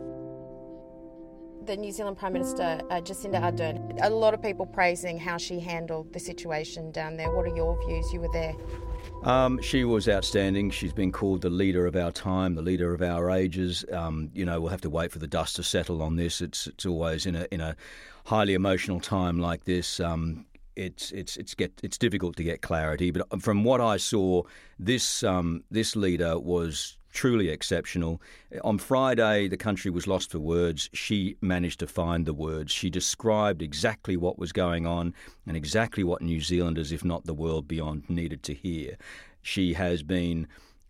the 1.67 1.75
New 1.75 1.91
Zealand 1.91 2.17
Prime 2.17 2.31
Minister 2.31 2.79
uh, 2.89 3.01
Jacinda 3.01 3.41
Ardern. 3.41 3.99
A 4.01 4.09
lot 4.09 4.33
of 4.33 4.41
people 4.41 4.65
praising 4.65 5.19
how 5.19 5.37
she 5.37 5.59
handled 5.59 6.13
the 6.13 6.19
situation 6.19 6.91
down 6.91 7.17
there. 7.17 7.29
What 7.29 7.45
are 7.45 7.55
your 7.55 7.77
views? 7.85 8.11
You 8.13 8.21
were 8.21 8.31
there. 8.31 8.55
Um, 9.23 9.61
she 9.61 9.83
was 9.83 10.07
outstanding. 10.07 10.71
She's 10.71 10.93
been 10.93 11.11
called 11.11 11.41
the 11.41 11.49
leader 11.49 11.85
of 11.85 11.97
our 11.97 12.11
time, 12.11 12.55
the 12.55 12.61
leader 12.61 12.93
of 12.93 13.01
our 13.01 13.29
ages. 13.29 13.83
Um, 13.91 14.29
you 14.33 14.45
know, 14.45 14.61
we'll 14.61 14.71
have 14.71 14.81
to 14.81 14.89
wait 14.89 15.11
for 15.11 15.19
the 15.19 15.27
dust 15.27 15.57
to 15.57 15.63
settle 15.63 16.01
on 16.01 16.15
this. 16.15 16.41
It's 16.41 16.67
it's 16.67 16.85
always 16.85 17.25
in 17.25 17.35
a 17.35 17.45
in 17.51 17.59
a 17.59 17.75
highly 18.25 18.53
emotional 18.53 19.01
time 19.01 19.39
like 19.39 19.65
this. 19.65 19.99
Um, 19.99 20.45
it's 20.77 21.11
it's 21.11 21.35
it's 21.35 21.53
get 21.53 21.73
it's 21.83 21.97
difficult 21.97 22.37
to 22.37 22.43
get 22.43 22.61
clarity. 22.61 23.11
But 23.11 23.41
from 23.41 23.65
what 23.65 23.81
I 23.81 23.97
saw, 23.97 24.43
this 24.79 25.21
um, 25.23 25.63
this 25.69 25.97
leader 25.97 26.39
was 26.39 26.96
truly 27.17 27.49
exceptional. 27.49 28.21
On 28.63 28.77
Friday, 28.77 29.47
the 29.47 29.57
country 29.57 29.89
was 29.89 30.05
lost 30.05 30.29
for 30.29 30.37
words. 30.37 30.87
She 30.93 31.35
managed 31.41 31.79
to 31.79 31.87
find 31.87 32.27
the 32.27 32.33
words. 32.33 32.71
She 32.71 32.91
described 32.91 33.63
exactly 33.63 34.15
what 34.15 34.37
was 34.37 34.51
going 34.51 34.85
on 34.85 35.15
and 35.47 35.57
exactly 35.57 36.03
what 36.03 36.21
New 36.21 36.39
Zealanders, 36.39 36.91
if 36.91 37.03
not 37.03 37.25
the 37.25 37.33
world 37.33 37.67
beyond, 37.67 38.07
needed 38.07 38.43
to 38.43 38.53
hear. 38.53 38.97
She 39.41 39.73
has 39.73 40.03
been 40.03 40.47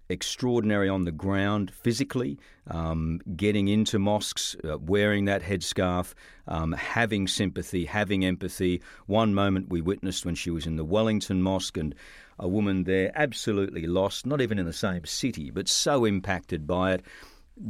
extraordinary 0.10 0.90
on 0.90 1.06
the 1.06 1.14
ground 1.14 1.72
physically, 1.72 2.38
um, 2.70 3.22
getting 3.38 3.70
into 3.70 3.98
mosques, 3.98 4.58
uh, 4.66 4.78
wearing 4.80 5.24
that 5.26 5.42
headscarf, 5.42 6.14
um, 6.50 6.74
having 6.74 7.26
sympathy, 7.26 7.86
having 7.86 8.26
empathy. 8.26 8.82
One 9.06 9.34
moment 9.34 9.70
we 9.70 9.80
witnessed 9.80 10.26
when 10.26 10.36
she 10.36 10.50
was 10.50 10.66
in 10.66 10.76
the 10.76 10.86
Wellington 10.86 11.42
Mosque 11.42 11.78
and 11.78 11.96
a 12.40 12.48
woman 12.48 12.84
there 12.84 13.12
absolutely 13.16 13.88
lost, 13.88 14.26
not 14.26 14.42
even 14.42 14.60
in 14.60 14.66
the 14.66 14.74
same 14.74 15.06
city, 15.06 15.50
but 15.50 15.68
so 15.68 16.06
impacted 16.06 16.68
by 16.68 16.94
it. 16.94 17.04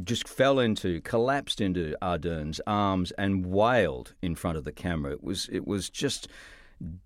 Just 0.03 0.27
fell 0.27 0.59
into, 0.59 0.99
collapsed 1.01 1.61
into 1.61 1.95
Ardern's 2.01 2.59
arms 2.67 3.11
and 3.11 3.45
wailed 3.45 4.13
in 4.21 4.35
front 4.35 4.57
of 4.57 4.65
the 4.65 4.73
camera. 4.73 5.13
It 5.13 5.23
was, 5.23 5.47
it 5.51 5.65
was 5.65 5.89
just 5.89 6.27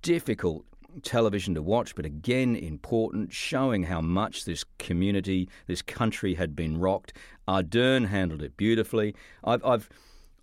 difficult 0.02 0.66
television 1.04 1.56
to 1.56 1.62
watch, 1.62 1.96
but 1.96 2.06
again 2.06 2.56
important, 2.56 3.32
showing 3.32 3.84
how 3.84 4.02
much 4.02 4.46
this 4.46 4.66
community, 4.80 5.48
this 5.68 5.82
country 5.82 6.34
had 6.34 6.56
been 6.56 6.80
rocked. 6.80 7.14
Ardern 7.48 8.08
handled 8.08 8.42
it 8.42 8.58
beautifully. 8.58 9.16
I've, 9.44 9.64
I've 9.64 9.90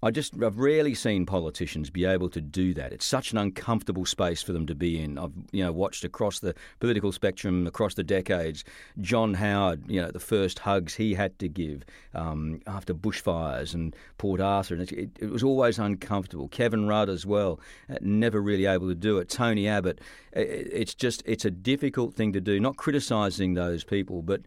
I 0.01 0.13
just 0.13 0.41
I've 0.41 0.59
rarely 0.59 0.95
seen 0.95 1.27
politicians 1.27 1.91
be 1.91 2.05
able 2.05 2.29
to 2.31 2.41
do 2.41 2.73
that. 2.75 2.93
It's 2.93 3.05
such 3.05 3.33
an 3.33 3.39
uncomfortable 3.39 4.07
space 4.07 4.43
for 4.43 4.53
them 4.53 4.65
to 4.67 4.75
be 4.75 5.03
in. 5.03 5.19
I've 5.19 5.33
you 5.51 5.65
know 5.65 5.73
watched 5.73 6.05
across 6.05 6.39
the 6.39 6.55
political 6.79 7.11
spectrum 7.11 7.67
across 7.67 7.95
the 7.95 8.05
decades. 8.05 8.63
John 9.01 9.35
Howard, 9.35 9.91
you 9.91 10.01
know, 10.01 10.13
the 10.13 10.21
first 10.21 10.61
hugs 10.61 10.95
he 10.95 11.15
had 11.15 11.37
to 11.41 11.49
give 11.49 11.83
um, 12.15 12.61
after 12.67 12.95
bushfires 12.95 13.75
and 13.75 13.95
Port 14.19 14.41
Arthur, 14.41 14.75
and 14.75 14.93
it, 14.93 15.11
it, 15.19 15.31
was 15.31 15.43
always 15.43 15.81
uncomfortable. 15.81 16.47
Kevin 16.47 16.87
Rudd 16.87 17.11
as 17.11 17.27
well, 17.27 17.59
uh, 17.91 17.97
never 18.01 18.41
really 18.41 18.67
able 18.67 18.89
to 18.89 18.95
do 18.95 19.19
it. 19.19 19.29
Tony 19.29 19.67
Abbott, 19.67 20.01
it, 20.33 20.69
it's 20.73 20.95
just 20.95 21.25
it's 21.27 21.45
a 21.45 21.51
difficult 21.51 22.15
thing 22.15 22.33
to 22.35 22.41
do. 22.41 22.61
Not 22.61 22.77
criticising 22.77 23.55
those 23.55 23.83
people, 23.83 24.23
but 24.23 24.43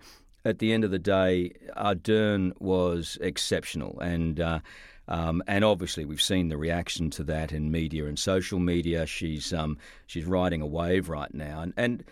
at 0.45 0.59
the 0.59 0.71
end 0.71 0.85
of 0.85 0.91
the 0.91 0.99
day, 0.99 1.51
Ardern 1.75 2.53
was 2.61 3.17
exceptional 3.19 3.99
and. 3.99 4.39
Uh, 4.39 4.59
um, 5.07 5.43
and 5.47 5.65
obviously, 5.65 6.05
we've 6.05 6.21
seen 6.21 6.49
the 6.49 6.57
reaction 6.57 7.09
to 7.11 7.23
that 7.25 7.51
in 7.51 7.71
media 7.71 8.05
and 8.05 8.17
social 8.17 8.59
media. 8.59 9.05
She's 9.05 9.51
um, 9.53 9.77
she's 10.07 10.25
riding 10.25 10.61
a 10.61 10.65
wave 10.65 11.09
right 11.09 11.33
now, 11.33 11.61
and, 11.61 11.73
and 11.77 12.03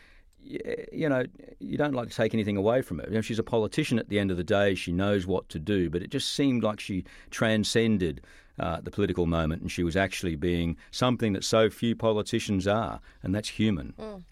you 0.42 1.08
know, 1.10 1.24
you 1.60 1.78
don't 1.78 1.94
like 1.94 2.10
to 2.10 2.16
take 2.16 2.34
anything 2.34 2.58
away 2.58 2.82
from 2.82 3.00
her. 3.00 3.06
You 3.08 3.16
know, 3.16 3.22
she's 3.22 3.40
a 3.40 3.44
politician 3.44 4.00
at 4.00 4.10
the 4.10 4.20
end 4.20 4.32
of 4.32 4.38
the 4.38 4.44
day. 4.44 4.74
She 4.74 4.92
knows 4.92 5.28
what 5.28 5.50
to 5.50 5.60
do, 5.60 5.90
but 5.90 6.02
it 6.02 6.10
just 6.10 6.34
seemed 6.34 6.64
like 6.64 6.80
she 6.80 7.04
transcended 7.30 8.22
uh, 8.60 8.82
the 8.82 8.92
political 8.92 9.26
moment, 9.26 9.62
and 9.62 9.72
she 9.72 9.84
was 9.84 9.96
actually 9.96 10.36
being 10.36 10.76
something 10.92 11.34
that 11.34 11.44
so 11.44 11.70
few 11.70 11.96
politicians 11.96 12.68
are, 12.68 13.00
and 13.24 13.34
that's 13.34 13.50
human. 13.50 13.94
Mm. 14.00 14.24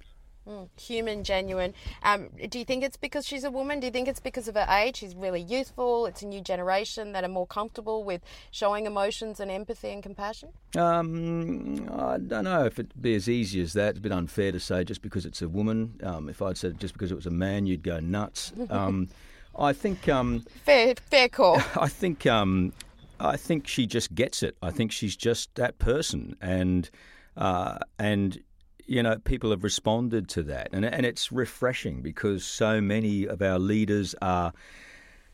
Mm, 0.47 0.69
human, 0.79 1.23
genuine. 1.23 1.73
Um, 2.03 2.29
do 2.49 2.57
you 2.57 2.63
think 2.63 2.83
it's 2.83 2.95
because 2.95 3.27
she's 3.27 3.43
a 3.43 3.51
woman? 3.51 3.79
Do 3.81 3.87
you 3.87 3.91
think 3.91 4.07
it's 4.07 4.21
because 4.21 4.47
of 4.47 4.55
her 4.55 4.65
age? 4.69 4.97
She's 4.97 5.13
really 5.13 5.41
youthful. 5.41 6.05
It's 6.05 6.21
a 6.21 6.27
new 6.27 6.39
generation 6.39 7.11
that 7.11 7.25
are 7.25 7.29
more 7.29 7.47
comfortable 7.47 8.03
with 8.03 8.21
showing 8.51 8.85
emotions 8.85 9.41
and 9.41 9.51
empathy 9.51 9.89
and 9.89 10.01
compassion. 10.01 10.49
Um, 10.77 11.89
I 11.91 12.17
don't 12.17 12.45
know 12.45 12.65
if 12.65 12.79
it'd 12.79 13.01
be 13.01 13.15
as 13.15 13.27
easy 13.27 13.61
as 13.61 13.73
that. 13.73 13.89
It's 13.89 13.99
a 13.99 14.01
bit 14.01 14.13
unfair 14.13 14.53
to 14.53 14.59
say 14.59 14.85
just 14.85 15.01
because 15.01 15.25
it's 15.25 15.41
a 15.41 15.49
woman. 15.49 15.99
Um, 16.01 16.29
if 16.29 16.41
I'd 16.41 16.57
said 16.57 16.79
just 16.79 16.93
because 16.93 17.11
it 17.11 17.15
was 17.15 17.25
a 17.25 17.31
man, 17.31 17.65
you'd 17.65 17.83
go 17.83 17.99
nuts. 17.99 18.53
Um, 18.69 19.09
I 19.59 19.73
think 19.73 20.07
um, 20.07 20.45
fair, 20.63 20.95
fair 20.95 21.29
call. 21.29 21.61
I 21.75 21.89
think 21.89 22.25
um, 22.25 22.73
I 23.19 23.35
think 23.37 23.67
she 23.67 23.85
just 23.85 24.13
gets 24.13 24.43
it. 24.43 24.55
I 24.61 24.71
think 24.71 24.91
she's 24.91 25.15
just 25.15 25.53
that 25.55 25.79
person, 25.79 26.35
and 26.39 26.89
uh, 27.35 27.79
and 27.97 28.39
you 28.87 29.03
know, 29.03 29.17
people 29.19 29.51
have 29.51 29.63
responded 29.63 30.29
to 30.29 30.43
that. 30.43 30.69
And, 30.71 30.85
and 30.85 31.05
it's 31.05 31.31
refreshing 31.31 32.01
because 32.01 32.45
so 32.45 32.81
many 32.81 33.27
of 33.27 33.41
our 33.41 33.59
leaders 33.59 34.15
are 34.21 34.53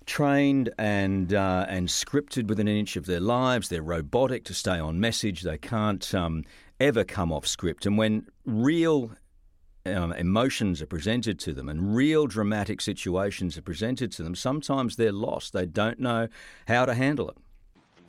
trained 0.05 0.69
and 0.77 1.33
uh, 1.33 1.65
and 1.69 1.88
scripted 1.88 2.48
within 2.48 2.67
an 2.67 2.75
inch 2.75 2.98
of 2.98 3.05
their 3.05 3.19
lives. 3.19 3.69
They're 3.69 3.81
robotic 3.81 4.43
to 4.45 4.53
stay 4.53 4.79
on 4.79 5.00
message. 5.00 5.41
They 5.41 5.57
can't 5.57 6.13
um, 6.13 6.43
ever 6.79 7.03
come 7.03 7.31
off 7.31 7.48
script. 7.48 7.86
And 7.86 7.98
when 7.98 8.27
real 8.45 9.12
um, 9.86 10.12
emotions 10.13 10.81
are 10.81 10.88
presented 10.88 11.39
to 11.39 11.53
them 11.53 11.69
and 11.69 11.95
real 11.95 12.25
dramatic 12.27 12.81
situations 12.81 13.57
are 13.57 13.62
presented 13.62 14.12
to 14.13 14.24
them, 14.24 14.36
sometimes 14.36 14.95
they're 14.95 15.12
lost. 15.12 15.53
They 15.53 15.65
don't 15.65 16.00
know 16.00 16.27
how 16.67 16.86
to 16.86 16.93
handle 16.93 17.29
it. 17.29 17.38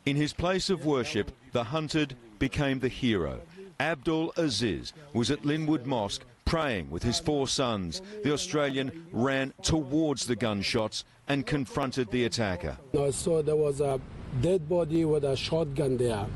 In 0.07 0.17
his 0.17 0.33
place 0.33 0.69
of 0.69 0.85
worship, 0.85 1.31
the 1.53 1.65
hunted 1.65 2.17
became 2.39 2.79
the 2.79 2.89
hero. 2.89 3.41
Abdul 3.81 4.33
Aziz 4.37 4.93
was 5.13 5.31
at 5.31 5.45
Linwood 5.45 5.87
Mosque 5.87 6.25
praying 6.45 6.91
with 6.91 7.03
his 7.03 7.19
four 7.19 7.49
sons. 7.49 8.03
The 8.23 8.33
Australian 8.33 9.07
ran 9.13 9.53
towards 9.63 10.27
the 10.27 10.37
gunshots 10.37 11.05
and 11.29 11.47
confronted 11.47 12.11
the 12.11 12.25
attacker. 12.25 12.77
I 12.99 13.11
saw 13.11 13.43
there 13.43 13.57
was 13.57 13.81
a 13.81 14.01
dead 14.41 14.69
body 14.69 15.05
with 15.05 15.25
a 15.25 15.37
shotgun 15.37 15.97
there. 15.97 16.27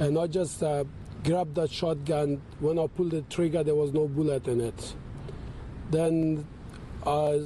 And 0.00 0.18
I 0.18 0.26
just 0.26 0.62
uh, 0.62 0.84
grabbed 1.24 1.54
that 1.56 1.70
shotgun. 1.70 2.40
When 2.60 2.78
I 2.78 2.86
pulled 2.86 3.12
the 3.12 3.22
trigger, 3.22 3.62
there 3.62 3.74
was 3.74 3.92
no 3.92 4.06
bullet 4.06 4.46
in 4.48 4.60
it. 4.60 4.94
Then 5.90 6.46
I, 7.06 7.42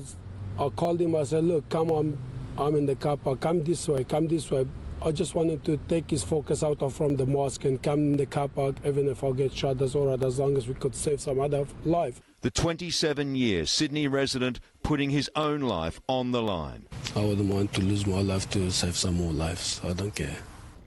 I 0.58 0.68
called 0.70 1.00
him. 1.00 1.14
I 1.14 1.24
said, 1.24 1.44
Look, 1.44 1.68
come 1.68 1.90
on. 1.90 2.18
I'm 2.58 2.74
in 2.74 2.84
the 2.84 2.96
car 2.96 3.16
park. 3.16 3.40
Come 3.40 3.64
this 3.64 3.88
way. 3.88 4.04
Come 4.04 4.28
this 4.28 4.50
way. 4.50 4.66
I 5.04 5.10
just 5.10 5.34
wanted 5.34 5.64
to 5.64 5.78
take 5.88 6.08
his 6.10 6.22
focus 6.22 6.62
out 6.62 6.80
of 6.80 6.94
from 6.94 7.16
the 7.16 7.26
mosque 7.26 7.64
and 7.64 7.82
come 7.82 7.98
in 7.98 8.16
the 8.16 8.26
car 8.26 8.46
park. 8.46 8.76
Even 8.84 9.08
if 9.08 9.24
I 9.24 9.32
get 9.32 9.52
shot, 9.52 9.78
that's 9.78 9.96
all 9.96 10.06
right, 10.06 10.22
as 10.22 10.38
long 10.38 10.56
as 10.56 10.68
we 10.68 10.74
could 10.74 10.94
save 10.94 11.20
some 11.20 11.40
other 11.40 11.66
life. 11.84 12.20
The 12.42 12.52
27 12.52 13.34
year 13.34 13.66
Sydney 13.66 14.06
resident 14.06 14.60
putting 14.84 15.10
his 15.10 15.28
own 15.34 15.62
life 15.62 16.00
on 16.08 16.30
the 16.30 16.40
line. 16.40 16.86
I 17.16 17.24
wouldn't 17.24 17.52
want 17.52 17.72
to 17.74 17.80
lose 17.80 18.06
my 18.06 18.20
life 18.20 18.48
to 18.50 18.70
save 18.70 18.96
some 18.96 19.14
more 19.14 19.32
lives. 19.32 19.80
I 19.82 19.92
don't 19.92 20.14
care. 20.14 20.36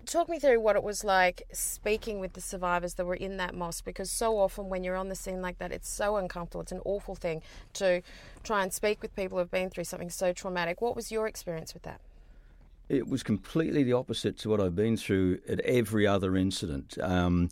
Talk 0.05 0.29
me 0.29 0.39
through 0.39 0.62
what 0.62 0.77
it 0.77 0.84
was 0.84 1.03
like 1.03 1.43
speaking 1.51 2.22
with 2.22 2.34
the 2.34 2.41
survivors 2.41 2.93
that 2.93 3.05
were 3.05 3.15
in 3.15 3.36
that 3.38 3.53
mosque 3.53 3.84
because 3.84 4.10
so 4.10 4.38
often 4.38 4.69
when 4.69 4.86
you're 4.86 4.95
on 4.95 5.10
the 5.10 5.15
scene 5.15 5.41
like 5.41 5.57
that, 5.57 5.74
it's 5.74 5.89
so 5.89 6.15
uncomfortable. 6.15 6.62
It's 6.62 6.72
an 6.72 6.81
awful 6.86 7.15
thing 7.15 7.41
to 7.74 8.01
try 8.43 8.63
and 8.63 8.72
speak 8.72 9.01
with 9.01 9.13
people 9.13 9.39
who've 9.39 9.51
been 9.51 9.69
through 9.69 9.84
something 9.84 10.10
so 10.10 10.31
traumatic. 10.31 10.81
What 10.81 10.95
was 10.95 11.12
your 11.12 11.27
experience 11.27 11.74
with 11.74 11.84
that? 11.84 12.00
It 12.87 13.07
was 13.07 13.23
completely 13.23 13.83
the 13.83 13.93
opposite 13.93 14.37
to 14.39 14.49
what 14.49 14.61
I've 14.61 14.75
been 14.75 14.97
through 14.97 15.39
at 15.49 15.59
every 15.61 16.05
other 16.05 16.35
incident. 16.35 16.97
Um, 17.01 17.49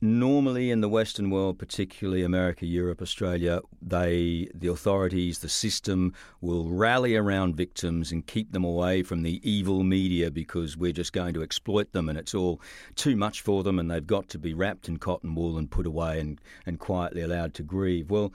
normally 0.00 0.70
in 0.70 0.80
the 0.80 0.88
Western 0.88 1.30
world, 1.30 1.58
particularly 1.58 2.22
America, 2.22 2.66
Europe, 2.66 3.00
Australia, 3.02 3.60
they, 3.82 4.48
the 4.54 4.68
authorities, 4.68 5.38
the 5.40 5.48
system 5.48 6.12
will 6.40 6.68
rally 6.68 7.16
around 7.16 7.56
victims 7.56 8.12
and 8.12 8.26
keep 8.26 8.52
them 8.52 8.64
away 8.64 9.02
from 9.02 9.22
the 9.22 9.40
evil 9.48 9.82
media 9.82 10.30
because 10.30 10.76
we're 10.76 10.92
just 10.92 11.12
going 11.12 11.34
to 11.34 11.42
exploit 11.42 11.92
them 11.92 12.08
and 12.08 12.18
it's 12.18 12.34
all 12.34 12.60
too 12.94 13.16
much 13.16 13.40
for 13.40 13.62
them 13.62 13.78
and 13.78 13.90
they've 13.90 14.06
got 14.06 14.28
to 14.28 14.38
be 14.38 14.54
wrapped 14.54 14.88
in 14.88 14.98
cotton 14.98 15.34
wool 15.34 15.58
and 15.58 15.70
put 15.70 15.86
away 15.86 16.20
and, 16.20 16.40
and 16.66 16.78
quietly 16.78 17.22
allowed 17.22 17.54
to 17.54 17.62
grieve. 17.62 18.10
Well, 18.10 18.32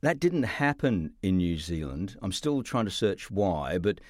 that 0.00 0.20
didn't 0.20 0.42
happen 0.42 1.12
in 1.22 1.38
New 1.38 1.58
Zealand. 1.58 2.16
I'm 2.20 2.32
still 2.32 2.62
trying 2.62 2.84
to 2.86 2.90
search 2.90 3.30
why, 3.30 3.78
but 3.78 4.00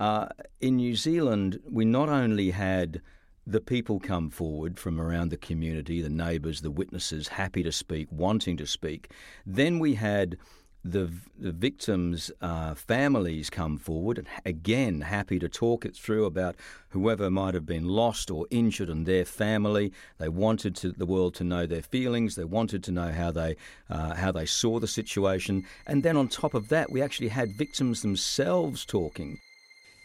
uh, 0.00 0.28
in 0.60 0.76
New 0.76 0.96
Zealand, 0.96 1.60
we 1.70 1.84
not 1.84 2.08
only 2.08 2.50
had 2.50 3.00
the 3.46 3.60
people 3.60 4.00
come 4.00 4.30
forward 4.30 4.78
from 4.78 5.00
around 5.00 5.28
the 5.30 5.36
community, 5.36 6.00
the 6.00 6.08
neighbours, 6.08 6.62
the 6.62 6.70
witnesses, 6.70 7.28
happy 7.28 7.62
to 7.62 7.72
speak, 7.72 8.08
wanting 8.10 8.56
to 8.56 8.66
speak. 8.66 9.10
Then 9.44 9.78
we 9.78 9.94
had 9.94 10.38
the, 10.84 11.10
the 11.38 11.52
victims' 11.52 12.30
uh, 12.42 12.74
families 12.74 13.48
come 13.48 13.78
forward, 13.78 14.26
again, 14.44 15.00
happy 15.00 15.38
to 15.38 15.48
talk 15.48 15.86
it 15.86 15.96
through 15.96 16.26
about 16.26 16.56
whoever 16.90 17.30
might 17.30 17.54
have 17.54 17.64
been 17.64 17.88
lost 17.88 18.30
or 18.30 18.46
injured 18.50 18.90
and 18.90 19.06
their 19.06 19.24
family. 19.24 19.92
They 20.18 20.28
wanted 20.28 20.76
to, 20.76 20.92
the 20.92 21.06
world 21.06 21.34
to 21.36 21.44
know 21.44 21.66
their 21.66 21.82
feelings. 21.82 22.34
They 22.34 22.44
wanted 22.44 22.84
to 22.84 22.92
know 22.92 23.12
how 23.12 23.30
they 23.30 23.56
uh, 23.88 24.14
how 24.14 24.30
they 24.30 24.46
saw 24.46 24.78
the 24.78 24.86
situation. 24.86 25.64
And 25.86 26.02
then 26.02 26.16
on 26.18 26.28
top 26.28 26.52
of 26.52 26.68
that, 26.68 26.92
we 26.92 27.00
actually 27.00 27.28
had 27.28 27.56
victims 27.56 28.02
themselves 28.02 28.84
talking. 28.84 29.38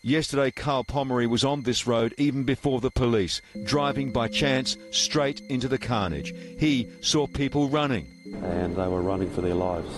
Yesterday, 0.01 0.49
Carl 0.49 0.85
Pomeroy 0.85 1.27
was 1.27 1.43
on 1.43 1.63
this 1.63 1.85
road 1.85 2.13
even 2.17 2.43
before 2.43 2.79
the 2.79 2.89
police, 2.89 3.41
driving 3.65 4.13
by 4.13 4.29
chance 4.29 4.77
straight 4.91 5.41
into 5.49 5.67
the 5.67 5.77
carnage. 5.77 6.33
He 6.57 6.87
saw 7.01 7.27
people 7.27 7.67
running. 7.67 8.07
And 8.43 8.77
they 8.77 8.87
were 8.87 9.01
running 9.01 9.29
for 9.29 9.41
their 9.41 9.55
lives. 9.55 9.89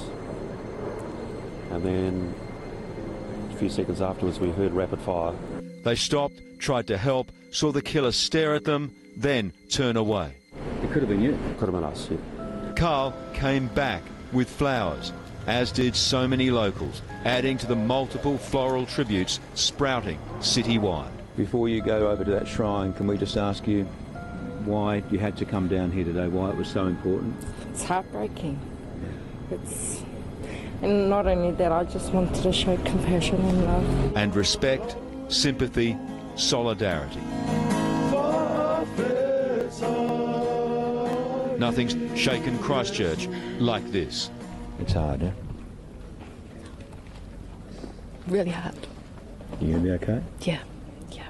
And 1.70 1.84
then 1.84 2.34
a 3.52 3.56
few 3.58 3.70
seconds 3.70 4.02
afterwards, 4.02 4.40
we 4.40 4.50
heard 4.50 4.74
rapid 4.74 5.00
fire. 5.02 5.36
They 5.84 5.96
stopped, 5.96 6.42
tried 6.58 6.88
to 6.88 6.98
help, 6.98 7.32
saw 7.52 7.72
the 7.72 7.84
killer 7.84 8.12
stare 8.12 8.56
at 8.56 8.64
them, 8.64 8.96
then 9.16 9.54
turn 9.70 9.98
away. 9.98 10.34
It 10.82 10.92
could 10.92 11.04
have 11.04 11.10
been 11.10 11.22
you. 11.22 11.38
Could 11.60 11.70
have 11.70 11.74
been 11.74 11.84
us, 11.84 12.10
yeah. 12.10 12.74
Carl 12.76 13.14
came 13.34 13.68
back 13.68 14.02
with 14.34 14.50
flowers, 14.50 15.14
as 15.48 15.72
did 15.72 15.96
so 15.96 16.28
many 16.28 16.52
locals, 16.52 17.02
adding 17.26 17.58
to 17.58 17.68
the 17.68 17.76
multiple 17.76 18.38
floral 18.38 18.86
tributes 18.86 19.40
sprouting 19.54 20.20
citywide. 20.40 21.12
Before 21.38 21.70
you 21.70 21.82
go 21.82 22.10
over 22.10 22.24
to 22.24 22.32
that 22.32 22.48
shrine, 22.48 22.94
can 22.94 23.08
we 23.08 23.18
just 23.18 23.38
ask 23.38 23.68
you 23.68 23.86
why 24.66 25.04
you 25.10 25.18
had 25.18 25.38
to 25.38 25.46
come 25.46 25.68
down 25.68 25.92
here 25.92 26.04
today, 26.04 26.28
why 26.28 26.50
it 26.50 26.56
was 26.56 26.68
so 26.68 26.88
important? 26.88 27.36
It's 27.72 27.84
heartbreaking. 27.84 28.60
It's 29.50 30.04
and 30.82 31.10
not 31.10 31.28
only 31.28 31.52
that, 31.52 31.72
I 31.72 31.84
just 31.84 32.12
wanted 32.12 32.42
to 32.42 32.52
show 32.52 32.76
compassion 32.78 33.36
and 33.36 33.66
love. 33.66 34.18
And 34.18 34.36
respect, 34.36 34.96
sympathy, 35.28 35.96
solidarity. 36.36 37.22
Nothing's 41.60 42.20
shaken 42.20 42.58
Christchurch 42.58 43.28
like 43.60 43.86
this. 43.92 44.32
It's 44.82 44.94
hard, 44.94 45.22
yeah? 45.22 45.32
Really 48.28 48.50
hard. 48.50 48.76
You 49.60 49.74
gonna 49.74 49.84
be 49.84 49.92
okay? 49.92 50.22
Yeah, 50.42 50.60
yeah, 51.12 51.28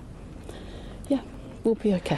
yeah. 1.10 1.22
We'll 1.64 1.76
be 1.76 1.94
okay. 1.96 2.18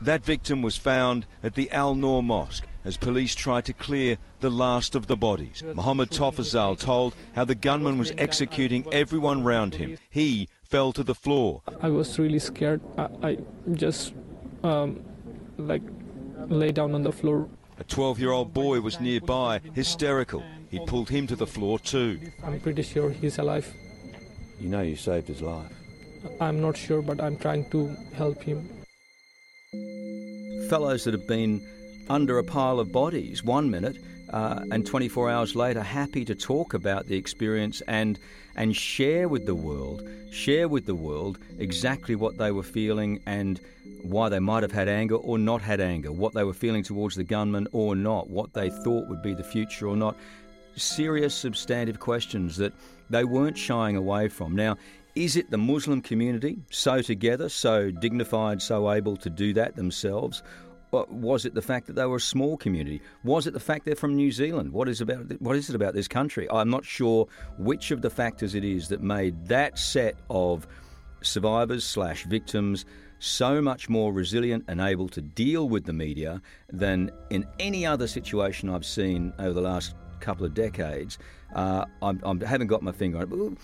That 0.00 0.24
victim 0.24 0.62
was 0.62 0.76
found 0.76 1.26
at 1.42 1.54
the 1.54 1.70
Al 1.72 1.96
Noor 1.96 2.22
Mosque 2.22 2.66
as 2.84 2.96
police 2.96 3.34
tried 3.34 3.64
to 3.64 3.72
clear 3.72 4.16
the 4.38 4.48
last 4.48 4.94
of 4.94 5.08
the 5.08 5.16
bodies. 5.16 5.64
Mohammed 5.74 6.10
Tofazal 6.10 6.78
told 6.78 7.16
how 7.34 7.44
the 7.44 7.56
gunman 7.56 7.98
was 7.98 8.12
executing 8.16 8.86
everyone 8.92 9.42
round 9.42 9.74
him. 9.74 9.98
He 10.08 10.48
fell 10.62 10.92
to 10.92 11.02
the 11.02 11.16
floor. 11.16 11.62
I 11.80 11.88
was 11.88 12.16
really 12.16 12.38
scared. 12.38 12.80
I, 12.96 13.08
I 13.22 13.38
just 13.72 14.14
um, 14.62 15.00
like 15.56 15.82
lay 16.46 16.70
down 16.70 16.94
on 16.94 17.02
the 17.02 17.12
floor. 17.12 17.48
A 17.78 17.84
12 17.84 18.18
year 18.18 18.32
old 18.32 18.52
boy 18.52 18.80
was 18.80 19.00
nearby, 19.00 19.60
hysterical. 19.72 20.42
He 20.68 20.84
pulled 20.86 21.08
him 21.08 21.26
to 21.28 21.36
the 21.36 21.46
floor 21.46 21.78
too. 21.78 22.20
I'm 22.42 22.58
pretty 22.60 22.82
sure 22.82 23.10
he's 23.10 23.38
alive. 23.38 23.72
You 24.60 24.68
know 24.68 24.82
you 24.82 24.96
saved 24.96 25.28
his 25.28 25.42
life. 25.42 25.72
I'm 26.40 26.60
not 26.60 26.76
sure, 26.76 27.02
but 27.02 27.20
I'm 27.20 27.36
trying 27.36 27.70
to 27.70 27.94
help 28.14 28.42
him. 28.42 28.68
Fellows 30.68 31.04
that 31.04 31.14
have 31.14 31.28
been 31.28 31.64
under 32.10 32.38
a 32.38 32.44
pile 32.44 32.80
of 32.80 32.90
bodies 32.90 33.44
one 33.44 33.70
minute 33.70 33.96
uh, 34.30 34.64
and 34.70 34.86
24 34.86 35.30
hours 35.30 35.54
later 35.54 35.82
happy 35.82 36.24
to 36.24 36.34
talk 36.34 36.74
about 36.74 37.06
the 37.06 37.16
experience 37.16 37.80
and 37.82 38.18
and 38.56 38.76
share 38.76 39.28
with 39.28 39.46
the 39.46 39.54
world 39.54 40.02
share 40.30 40.68
with 40.68 40.86
the 40.86 40.94
world 40.94 41.38
exactly 41.58 42.14
what 42.14 42.36
they 42.38 42.50
were 42.50 42.62
feeling 42.62 43.20
and 43.26 43.60
why 44.02 44.28
they 44.28 44.38
might 44.38 44.62
have 44.62 44.72
had 44.72 44.88
anger 44.88 45.16
or 45.16 45.38
not 45.38 45.60
had 45.60 45.80
anger 45.80 46.12
what 46.12 46.34
they 46.34 46.44
were 46.44 46.54
feeling 46.54 46.82
towards 46.82 47.14
the 47.14 47.24
gunman 47.24 47.66
or 47.72 47.94
not 47.96 48.28
what 48.28 48.52
they 48.52 48.70
thought 48.70 49.08
would 49.08 49.22
be 49.22 49.34
the 49.34 49.44
future 49.44 49.86
or 49.86 49.96
not 49.96 50.16
serious 50.76 51.34
substantive 51.34 51.98
questions 51.98 52.56
that 52.56 52.72
they 53.10 53.24
weren't 53.24 53.56
shying 53.56 53.96
away 53.96 54.28
from 54.28 54.54
now 54.54 54.76
is 55.18 55.34
it 55.34 55.50
the 55.50 55.58
Muslim 55.58 56.00
community 56.00 56.58
so 56.70 57.02
together, 57.02 57.48
so 57.48 57.90
dignified, 57.90 58.62
so 58.62 58.92
able 58.92 59.16
to 59.16 59.28
do 59.28 59.52
that 59.54 59.74
themselves? 59.74 60.44
Was 60.90 61.44
it 61.44 61.54
the 61.54 61.62
fact 61.62 61.86
that 61.86 61.94
they 61.94 62.06
were 62.06 62.16
a 62.16 62.20
small 62.20 62.56
community? 62.56 63.00
Was 63.24 63.46
it 63.46 63.52
the 63.52 63.60
fact 63.60 63.84
they're 63.84 63.94
from 63.94 64.16
New 64.16 64.32
Zealand? 64.32 64.72
What 64.72 64.88
is 64.88 65.00
about 65.00 65.40
what 65.40 65.56
is 65.56 65.68
it 65.68 65.76
about 65.76 65.94
this 65.94 66.08
country? 66.08 66.48
I'm 66.50 66.70
not 66.70 66.84
sure 66.84 67.26
which 67.58 67.90
of 67.90 68.02
the 68.02 68.10
factors 68.10 68.54
it 68.54 68.64
is 68.64 68.88
that 68.88 69.02
made 69.02 69.46
that 69.48 69.78
set 69.78 70.16
of 70.30 70.66
survivors 71.22 71.84
slash 71.84 72.24
victims 72.24 72.84
so 73.18 73.60
much 73.60 73.88
more 73.88 74.12
resilient 74.12 74.64
and 74.68 74.80
able 74.80 75.08
to 75.08 75.20
deal 75.20 75.68
with 75.68 75.84
the 75.84 75.92
media 75.92 76.40
than 76.72 77.10
in 77.30 77.44
any 77.58 77.84
other 77.84 78.06
situation 78.06 78.70
I've 78.70 78.86
seen 78.86 79.32
over 79.38 79.52
the 79.52 79.60
last 79.60 79.94
couple 80.20 80.46
of 80.46 80.54
decades. 80.54 81.18
Uh, 81.54 81.84
I'm, 82.02 82.20
I 82.24 82.46
haven't 82.46 82.68
got 82.68 82.82
my 82.82 82.92
finger 82.92 83.18
on 83.18 83.52
it. 83.52 83.58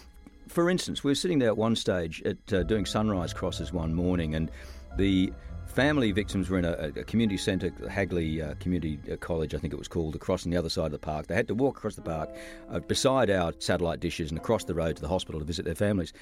For 0.48 0.68
instance, 0.68 1.04
we 1.04 1.10
were 1.10 1.16
sitting 1.16 1.38
there 1.38 1.48
at 1.48 1.56
one 1.56 1.76
stage 1.76 2.22
at 2.22 2.52
uh, 2.52 2.62
doing 2.64 2.84
sunrise 2.84 3.32
crosses 3.32 3.72
one 3.72 3.94
morning, 3.94 4.34
and 4.34 4.50
the 4.96 5.32
Family 5.74 6.12
victims 6.12 6.48
were 6.48 6.58
in 6.60 6.64
a, 6.64 6.92
a 6.94 7.02
community 7.02 7.36
centre, 7.36 7.72
Hagley 7.90 8.40
uh, 8.40 8.54
Community 8.60 8.96
uh, 9.10 9.16
College, 9.16 9.56
I 9.56 9.58
think 9.58 9.72
it 9.72 9.76
was 9.76 9.88
called, 9.88 10.14
across 10.14 10.46
on 10.46 10.52
the 10.52 10.56
other 10.56 10.68
side 10.68 10.86
of 10.86 10.92
the 10.92 11.00
park. 11.00 11.26
They 11.26 11.34
had 11.34 11.48
to 11.48 11.54
walk 11.54 11.78
across 11.78 11.96
the 11.96 12.02
park 12.02 12.30
uh, 12.70 12.78
beside 12.78 13.28
our 13.28 13.52
satellite 13.58 13.98
dishes 13.98 14.30
and 14.30 14.38
across 14.38 14.62
the 14.62 14.74
road 14.74 14.94
to 14.94 15.02
the 15.02 15.08
hospital 15.08 15.40
to 15.40 15.44
visit 15.44 15.64
their 15.64 15.74
families. 15.74 16.12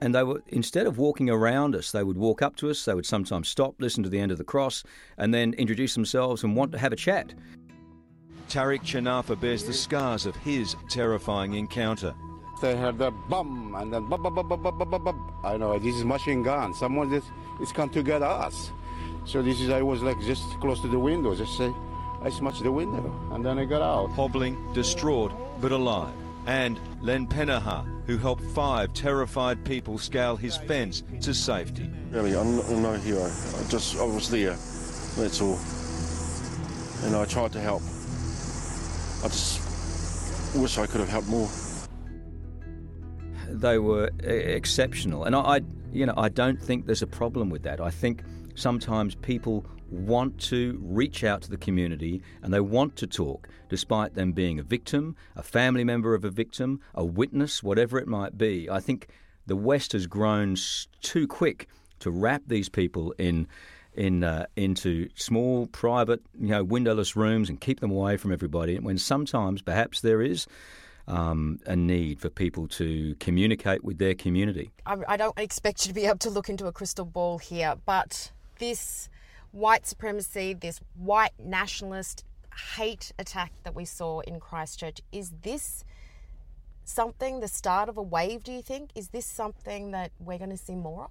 And 0.00 0.14
they 0.14 0.22
were 0.22 0.42
instead 0.48 0.86
of 0.86 0.96
walking 0.96 1.28
around 1.28 1.76
us, 1.76 1.92
they 1.92 2.02
would 2.02 2.16
walk 2.16 2.40
up 2.40 2.56
to 2.56 2.70
us. 2.70 2.86
They 2.86 2.94
would 2.94 3.04
sometimes 3.04 3.50
stop, 3.50 3.74
listen 3.80 4.02
to 4.02 4.08
the 4.08 4.18
end 4.18 4.32
of 4.32 4.38
the 4.38 4.44
cross, 4.44 4.82
and 5.18 5.34
then 5.34 5.52
introduce 5.54 5.92
themselves 5.92 6.42
and 6.42 6.56
want 6.56 6.72
to 6.72 6.78
have 6.78 6.94
a 6.94 6.96
chat. 6.96 7.34
Tariq 8.48 8.80
Chanafa 8.80 9.38
bears 9.38 9.64
the 9.64 9.74
scars 9.74 10.24
of 10.24 10.34
his 10.36 10.74
terrifying 10.88 11.52
encounter. 11.52 12.14
They 12.62 12.74
heard 12.74 12.96
the 12.96 13.10
bum 13.10 13.74
and 13.76 13.92
then 13.92 14.08
bum, 14.08 14.22
bum, 14.22 14.34
bum, 14.34 14.48
bum, 14.48 14.62
bum, 14.62 14.90
bum, 14.90 15.04
bum. 15.04 15.40
I 15.44 15.58
know 15.58 15.78
this 15.78 15.96
is 15.96 16.04
machine 16.06 16.42
gun. 16.42 16.72
Someone 16.72 17.12
is, 17.12 17.24
is 17.60 17.72
come 17.72 17.90
to 17.90 18.02
get 18.02 18.22
us. 18.22 18.70
So 19.26 19.42
this 19.42 19.60
is, 19.60 19.70
I 19.70 19.82
was 19.82 20.02
like 20.02 20.20
just 20.20 20.44
close 20.60 20.80
to 20.82 20.88
the 20.88 20.98
window, 20.98 21.34
just 21.34 21.58
say, 21.58 21.72
I 22.22 22.30
smashed 22.30 22.62
the 22.62 22.70
window, 22.70 23.12
and 23.32 23.44
then 23.44 23.58
I 23.58 23.64
got 23.64 23.82
out. 23.82 24.10
Hobbling, 24.10 24.72
distraught, 24.72 25.32
but 25.60 25.72
alive. 25.72 26.14
And 26.46 26.78
Len 27.02 27.26
Peneha, 27.26 27.84
who 28.06 28.18
helped 28.18 28.44
five 28.54 28.94
terrified 28.94 29.64
people 29.64 29.98
scale 29.98 30.36
his 30.36 30.56
fence 30.56 31.02
to 31.22 31.34
safety. 31.34 31.90
Really, 32.10 32.36
I'm, 32.36 32.60
I'm 32.60 32.82
no 32.82 32.92
hero. 32.94 33.24
I 33.24 33.68
just, 33.68 33.98
I 33.98 34.04
was 34.04 34.30
there, 34.30 34.56
that's 35.16 35.40
all. 35.40 35.58
And 37.04 37.16
I 37.16 37.24
tried 37.24 37.52
to 37.52 37.60
help. 37.60 37.82
I 39.24 39.28
just 39.28 40.56
wish 40.56 40.78
I 40.78 40.86
could 40.86 41.00
have 41.00 41.08
helped 41.08 41.28
more. 41.28 41.48
They 43.48 43.78
were 43.78 44.10
exceptional, 44.22 45.24
and 45.24 45.34
I, 45.34 45.40
I 45.40 45.60
you 45.92 46.06
know, 46.06 46.14
I 46.16 46.28
don't 46.28 46.62
think 46.62 46.86
there's 46.86 47.02
a 47.02 47.08
problem 47.08 47.50
with 47.50 47.64
that. 47.64 47.80
I 47.80 47.90
think 47.90 48.22
sometimes 48.56 49.14
people 49.14 49.64
want 49.90 50.38
to 50.40 50.78
reach 50.82 51.22
out 51.22 51.42
to 51.42 51.50
the 51.50 51.56
community 51.56 52.20
and 52.42 52.52
they 52.52 52.60
want 52.60 52.96
to 52.96 53.06
talk, 53.06 53.48
despite 53.68 54.14
them 54.14 54.32
being 54.32 54.58
a 54.58 54.62
victim, 54.62 55.14
a 55.36 55.42
family 55.42 55.84
member 55.84 56.14
of 56.14 56.24
a 56.24 56.30
victim, 56.30 56.80
a 56.94 57.04
witness, 57.04 57.62
whatever 57.62 57.98
it 57.98 58.08
might 58.08 58.36
be. 58.36 58.68
I 58.68 58.80
think 58.80 59.08
the 59.46 59.56
West 59.56 59.92
has 59.92 60.06
grown 60.06 60.56
too 61.02 61.28
quick 61.28 61.68
to 62.00 62.10
wrap 62.10 62.42
these 62.46 62.68
people 62.68 63.12
in. 63.18 63.46
In, 63.98 64.24
uh, 64.24 64.44
into 64.56 65.08
small, 65.14 65.68
private, 65.68 66.20
you 66.38 66.48
know, 66.48 66.62
windowless 66.62 67.16
rooms 67.16 67.48
and 67.48 67.58
keep 67.58 67.80
them 67.80 67.90
away 67.90 68.18
from 68.18 68.30
everybody. 68.30 68.78
When 68.78 68.98
sometimes, 68.98 69.62
perhaps, 69.62 70.02
there 70.02 70.20
is 70.20 70.46
um, 71.08 71.60
a 71.64 71.76
need 71.76 72.20
for 72.20 72.28
people 72.28 72.68
to 72.68 73.14
communicate 73.20 73.84
with 73.84 73.96
their 73.96 74.14
community. 74.14 74.70
I 74.84 75.16
don't 75.16 75.38
expect 75.38 75.86
you 75.86 75.88
to 75.88 75.94
be 75.94 76.04
able 76.04 76.18
to 76.18 76.30
look 76.30 76.50
into 76.50 76.66
a 76.66 76.72
crystal 76.72 77.06
ball 77.06 77.38
here, 77.38 77.76
but 77.86 78.32
this 78.58 79.08
white 79.52 79.86
supremacy, 79.86 80.54
this 80.54 80.80
white 80.94 81.32
nationalist 81.38 82.24
hate 82.76 83.12
attack 83.18 83.52
that 83.64 83.74
we 83.74 83.84
saw 83.84 84.20
in 84.20 84.40
Christchurch, 84.40 85.00
is 85.12 85.32
this 85.42 85.84
something, 86.84 87.40
the 87.40 87.48
start 87.48 87.88
of 87.88 87.96
a 87.96 88.02
wave, 88.02 88.44
do 88.44 88.52
you 88.52 88.62
think? 88.62 88.90
Is 88.94 89.08
this 89.08 89.26
something 89.26 89.90
that 89.90 90.12
we're 90.18 90.38
going 90.38 90.50
to 90.50 90.56
see 90.56 90.74
more 90.74 91.04
of? 91.04 91.10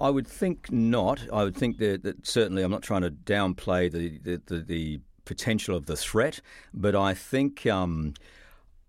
I 0.00 0.10
would 0.10 0.26
think 0.26 0.72
not. 0.72 1.26
I 1.32 1.44
would 1.44 1.56
think 1.56 1.78
that, 1.78 2.02
that 2.02 2.26
certainly 2.26 2.62
I'm 2.62 2.70
not 2.70 2.82
trying 2.82 3.02
to 3.02 3.10
downplay 3.10 3.90
the, 3.90 4.18
the, 4.18 4.42
the, 4.46 4.60
the, 4.60 5.00
potential 5.24 5.76
of 5.76 5.86
the 5.86 5.94
threat, 5.96 6.40
but 6.74 6.96
I 6.96 7.14
think. 7.14 7.64
Um, 7.64 8.14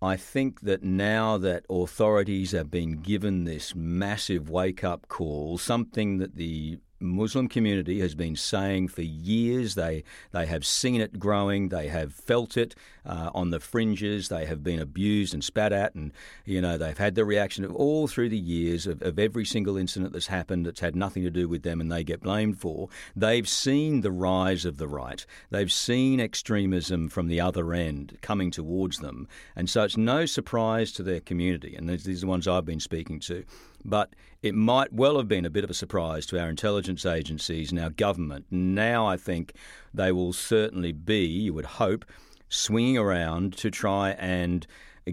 I 0.02 0.16
think 0.16 0.60
that 0.62 0.82
now 0.82 1.38
that 1.38 1.64
authorities 1.70 2.52
have 2.52 2.70
been 2.70 3.00
given 3.00 3.44
this 3.44 3.74
massive 3.74 4.50
wake 4.50 4.84
up 4.84 5.08
call, 5.08 5.56
something 5.56 6.18
that 6.18 6.34
the 6.34 6.78
Muslim 7.04 7.48
community 7.48 8.00
has 8.00 8.14
been 8.14 8.36
saying 8.36 8.88
for 8.88 9.02
years. 9.02 9.74
They 9.74 10.04
they 10.32 10.46
have 10.46 10.66
seen 10.66 11.00
it 11.00 11.18
growing. 11.18 11.68
They 11.68 11.88
have 11.88 12.12
felt 12.12 12.56
it 12.56 12.74
uh, 13.06 13.30
on 13.34 13.50
the 13.50 13.60
fringes. 13.60 14.28
They 14.28 14.46
have 14.46 14.62
been 14.62 14.80
abused 14.80 15.34
and 15.34 15.42
spat 15.42 15.72
at, 15.72 15.94
and 15.94 16.12
you 16.44 16.60
know 16.60 16.78
they've 16.78 16.96
had 16.96 17.14
the 17.14 17.24
reaction 17.24 17.64
of 17.64 17.74
all 17.74 18.06
through 18.06 18.28
the 18.28 18.38
years 18.38 18.86
of, 18.86 19.02
of 19.02 19.18
every 19.18 19.44
single 19.44 19.76
incident 19.76 20.12
that's 20.12 20.28
happened 20.28 20.66
that's 20.66 20.80
had 20.80 20.96
nothing 20.96 21.22
to 21.24 21.30
do 21.30 21.48
with 21.48 21.62
them, 21.62 21.80
and 21.80 21.90
they 21.90 22.04
get 22.04 22.20
blamed 22.20 22.58
for. 22.58 22.88
They've 23.14 23.48
seen 23.48 24.00
the 24.00 24.12
rise 24.12 24.64
of 24.64 24.78
the 24.78 24.88
right. 24.88 25.24
They've 25.50 25.72
seen 25.72 26.20
extremism 26.20 27.08
from 27.08 27.28
the 27.28 27.40
other 27.40 27.72
end 27.72 28.18
coming 28.22 28.50
towards 28.50 28.98
them, 28.98 29.28
and 29.56 29.68
so 29.68 29.84
it's 29.84 29.96
no 29.96 30.26
surprise 30.26 30.92
to 30.92 31.02
their 31.02 31.20
community. 31.20 31.74
And 31.76 31.88
these 31.88 32.06
are 32.06 32.20
the 32.20 32.26
ones 32.26 32.48
I've 32.48 32.64
been 32.64 32.80
speaking 32.80 33.20
to 33.20 33.44
but 33.84 34.14
it 34.42 34.54
might 34.54 34.92
well 34.92 35.18
have 35.18 35.28
been 35.28 35.44
a 35.44 35.50
bit 35.50 35.64
of 35.64 35.70
a 35.70 35.74
surprise 35.74 36.26
to 36.26 36.40
our 36.40 36.48
intelligence 36.48 37.04
agencies 37.04 37.70
and 37.70 37.78
our 37.78 37.90
government. 37.90 38.46
Now 38.50 39.06
I 39.06 39.16
think 39.16 39.52
they 39.92 40.12
will 40.12 40.32
certainly 40.32 40.92
be, 40.92 41.26
you 41.26 41.52
would 41.54 41.66
hope, 41.66 42.04
swinging 42.48 42.98
around 42.98 43.56
to 43.58 43.70
try 43.70 44.10
and 44.10 44.66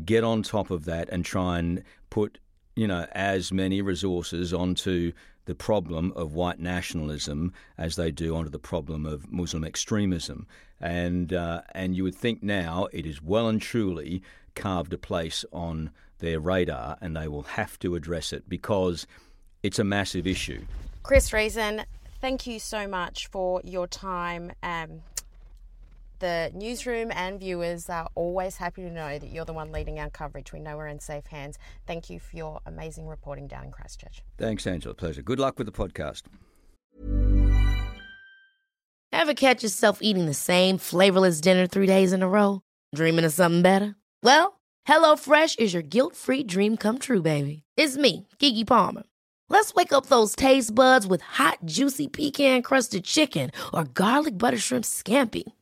get 0.06 0.24
on 0.24 0.44
top 0.44 0.72
of 0.72 0.86
that 0.86 1.10
and 1.10 1.26
try 1.26 1.60
and 1.60 1.84
put, 2.10 2.39
you 2.76 2.88
know, 2.88 3.06
as 3.12 3.52
many 3.52 3.82
resources 3.82 4.54
onto 4.54 5.12
the 5.46 5.56
problem 5.56 6.13
of 6.15 6.34
white 6.34 6.60
nationalism 6.60 7.52
as 7.78 7.96
they 7.96 8.12
do 8.12 8.36
onto 8.36 8.50
the 8.50 8.60
problem 8.60 9.06
of 9.06 9.32
Muslim 9.32 9.63
extremism. 9.63 10.48
And 10.80 11.34
uh, 11.34 11.62
and 11.74 11.96
you 11.96 12.04
would 12.04 12.15
think 12.15 12.41
now 12.41 12.88
it 12.91 13.06
is 13.06 13.22
well 13.22 13.48
and 13.48 13.62
truly 13.62 14.24
carved 14.56 14.94
a 14.94 14.98
place 14.98 15.46
on 15.52 15.91
their 16.20 16.39
radar 16.39 16.98
and 17.02 17.15
they 17.15 17.28
will 17.28 17.44
have 17.44 17.80
to 17.80 17.96
address 17.96 18.32
it 18.32 18.48
because 18.48 19.08
it's 19.63 19.80
a 19.80 19.84
massive 19.84 20.28
issue. 20.28 20.62
Chris 21.04 21.34
Reason, 21.34 21.84
thank 22.20 22.46
you 22.46 22.60
so 22.60 22.88
much 22.88 23.28
for 23.28 23.62
your 23.63 23.88
time. 23.88 24.52
Um, 24.62 25.02
the 26.22 26.52
newsroom 26.54 27.12
and 27.12 27.40
viewers 27.40 27.90
are 27.90 28.08
always 28.16 28.56
happy 28.56 28.84
to 28.84 28.90
know 28.90 29.20
that 29.20 29.28
you're 29.30 29.44
the 29.44 29.54
one 29.54 29.72
leading 29.72 30.00
our 30.00 30.10
coverage. 30.10 30.54
We 30.54 30.60
know 30.60 30.78
we're 30.78 30.88
in 30.88 31.00
safe 31.00 31.26
hands. 31.26 31.58
Thank 31.86 32.10
you 32.10 32.20
for 32.20 32.38
your 32.38 32.62
amazing 32.66 33.08
reporting 33.08 33.48
down 33.48 33.66
in 33.66 33.72
Christchurch. 33.72 34.24
Thanks, 34.38 34.66
Angela. 34.66 34.96
Pleasure. 34.96 35.22
Good 35.22 35.40
luck 35.40 35.58
with 35.58 35.68
the 35.68 35.74
podcast. 35.74 36.24
Ever 39.12 39.34
catch 39.34 39.64
yourself 39.64 40.00
eating 40.02 40.26
the 40.26 40.34
same 40.34 40.78
flavorless 40.78 41.42
dinner 41.42 41.68
three 41.68 41.88
days 41.88 42.14
in 42.14 42.24
a 42.24 42.30
row? 42.30 42.62
Dreaming 42.96 43.26
of 43.26 43.34
something 43.34 43.62
better? 43.62 43.96
Well, 44.24 44.62
HelloFresh 44.88 45.60
is 45.60 45.74
your 45.74 45.84
guilt 45.84 46.16
free 46.16 46.44
dream 46.44 46.78
come 46.78 46.98
true, 46.98 47.22
baby. 47.22 47.64
It's 47.76 47.98
me, 47.98 48.28
Keke 48.40 48.66
Palmer. 48.66 49.04
Let's 49.50 49.74
wake 49.74 49.92
up 49.92 50.06
those 50.06 50.34
taste 50.36 50.74
buds 50.74 51.06
with 51.06 51.22
hot, 51.22 51.58
juicy 51.66 52.08
pecan 52.08 52.62
crusted 52.62 53.04
chicken 53.04 53.52
or 53.74 53.84
garlic 53.84 54.38
butter 54.38 54.58
shrimp 54.58 54.86
scampi. 54.86 55.44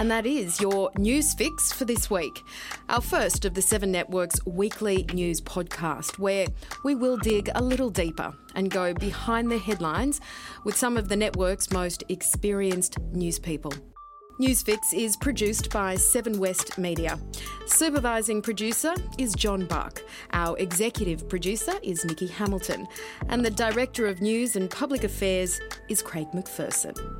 And 0.00 0.10
that 0.10 0.24
is 0.24 0.58
your 0.62 0.90
news 0.96 1.34
fix 1.34 1.74
for 1.74 1.84
this 1.84 2.10
week. 2.10 2.42
Our 2.88 3.02
first 3.02 3.44
of 3.44 3.52
the 3.52 3.60
Seven 3.60 3.92
Network's 3.92 4.40
weekly 4.46 5.04
news 5.12 5.42
podcast, 5.42 6.18
where 6.18 6.46
we 6.86 6.94
will 6.94 7.18
dig 7.18 7.50
a 7.54 7.62
little 7.62 7.90
deeper 7.90 8.32
and 8.54 8.70
go 8.70 8.94
behind 8.94 9.50
the 9.50 9.58
headlines 9.58 10.22
with 10.64 10.74
some 10.74 10.96
of 10.96 11.10
the 11.10 11.16
network's 11.16 11.70
most 11.70 12.02
experienced 12.08 12.98
news 13.12 13.38
people. 13.38 13.74
Newsfix 14.40 14.78
is 14.94 15.18
produced 15.18 15.68
by 15.68 15.96
Seven 15.96 16.38
West 16.38 16.78
Media. 16.78 17.18
Supervising 17.66 18.40
producer 18.40 18.94
is 19.18 19.34
John 19.34 19.66
Buck. 19.66 20.00
Our 20.32 20.56
executive 20.56 21.28
producer 21.28 21.74
is 21.82 22.06
Nikki 22.06 22.28
Hamilton. 22.28 22.88
And 23.28 23.44
the 23.44 23.50
Director 23.50 24.06
of 24.06 24.22
News 24.22 24.56
and 24.56 24.70
Public 24.70 25.04
Affairs 25.04 25.60
is 25.90 26.00
Craig 26.00 26.28
McPherson. 26.32 27.19